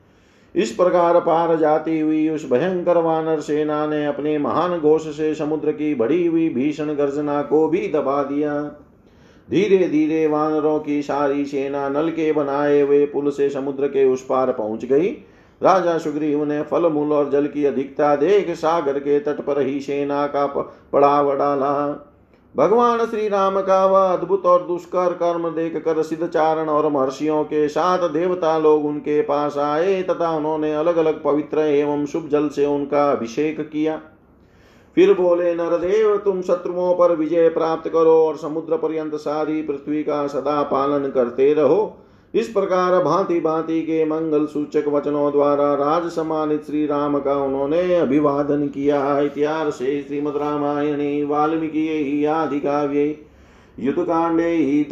इस 0.56 0.70
प्रकार 0.70 1.20
पार 1.20 1.56
जाती 1.56 2.00
हुई 2.00 2.28
उस 2.28 2.50
भयंकर 2.50 2.98
वानर 2.98 3.40
सेना 3.40 3.86
ने 3.86 4.06
अपने 4.06 4.38
महान 4.38 4.78
घोष 4.78 5.06
से 5.16 5.34
समुद्र 5.34 5.72
की 5.72 5.94
बढ़ी 5.94 6.26
हुई 6.26 6.48
भीषण 6.48 6.94
गर्जना 6.94 7.42
को 7.42 7.68
भी 7.68 7.88
दबा 7.88 8.22
दिया। 8.22 8.62
धीरे 9.50 9.88
धीरे 9.88 10.26
वानरों 10.26 10.78
की 10.80 11.02
सारी 11.02 11.44
सेना 11.44 11.88
नल 11.88 12.10
के 12.10 12.32
बनाए 12.32 12.80
हुए 12.80 13.06
पुल 13.06 13.30
से 13.30 13.50
समुद्र 13.50 13.86
के 13.86 14.04
उस 14.04 14.26
पार 14.26 14.52
पहुँच 14.52 14.84
गई। 14.84 15.08
राजा 15.62 15.98
सुग्रीव 15.98 16.44
ने 16.44 16.62
फल 16.62 16.86
मूल 16.86 17.12
और 17.12 17.30
जल 17.30 17.46
की 17.46 17.64
अधिकता 17.64 18.16
देख 18.16 18.50
सागर 18.50 18.98
के 18.98 19.20
तट 19.20 19.40
पर 19.40 19.60
ही 19.60 19.80
सेना 19.80 20.26
का 20.26 20.46
पड़ाव 20.92 21.34
डाला। 21.34 22.05
भगवान 22.56 23.06
श्री 23.06 23.28
राम 23.28 23.60
का 23.60 23.86
वह 23.86 24.00
अद्भुत 24.00 24.46
और 24.46 24.62
दुष्कर 24.62 25.12
कर्म 25.12 25.48
देख 25.48 25.76
कर 25.76 26.02
सिद्ध 26.02 26.26
चारण 26.26 26.68
और 26.68 26.88
महर्षियों 26.88 27.44
के 27.44 27.68
साथ 27.68 28.08
देवता 28.08 28.58
लोग 28.58 28.86
उनके 28.86 29.22
पास 29.22 29.58
आए 29.58 30.02
तथा 30.02 30.30
उन्होंने 30.30 30.74
अलग 30.74 30.96
अलग 30.96 31.22
पवित्र 31.22 31.58
एवं 31.58 32.06
शुभ 32.06 32.28
जल 32.28 32.48
से 32.48 32.66
उनका 32.66 33.12
अभिषेक 33.12 33.60
किया। 33.60 34.00
फिर 34.94 35.14
बोले, 35.14 35.54
नरदेव, 35.54 36.16
तुम 36.16 36.42
शत्रुओं 36.42 36.94
पर 36.94 37.16
विजय 37.16 37.48
प्राप्त 37.48 37.88
करो 37.88 38.26
और 38.26 38.36
समुद्र 38.36 38.76
पर्यंत 38.76 39.14
सारी 39.14 39.62
पृथ्वी 39.62 40.02
का 40.02 40.26
सदा 40.26 40.62
पालन 40.62 41.10
करते 41.10 41.54
रहो। 41.54 41.98
इस 42.36 42.48
प्रकार 42.48 43.04
भांति 43.04 43.40
भांति 43.40 43.82
के 43.82 44.04
मंगल 44.04 44.46
सूचक 44.46 44.84
वचनों 44.88 45.32
द्वारा 45.32 45.74
राज 45.74 46.10
सम्मानित 46.10 46.66
श्री 46.66 46.86
राम 46.86 47.18
का 47.18 47.34
उन्होंने 47.34 47.94
अभिवादन 47.94 48.66
किया। 48.68 49.20
इतिहास 49.20 49.74
श्रीमद 49.74 50.36
रामायणे 50.36 51.24
वाल्मीकि 51.24 52.24
आदि 52.24 52.60
काव्ये 52.60 53.26
युतकाण्डे 53.80 54.86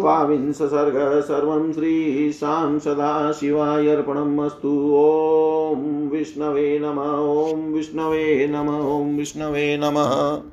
सर्ग 0.53 1.21
सर्वं 1.21 1.73
श्रीशां 1.73 2.79
सदा 2.79 3.33
शिवाय 3.33 3.89
अस्तु 3.89 4.73
ॐ 4.95 6.11
विष्णवे 6.11 6.79
नम, 6.79 6.99
ॐ 7.45 7.73
विष्णवे 7.73 8.49
नम, 8.51 8.69
ॐ 8.69 9.17
विष्णवे 9.17 9.77
नमः। 9.77 10.45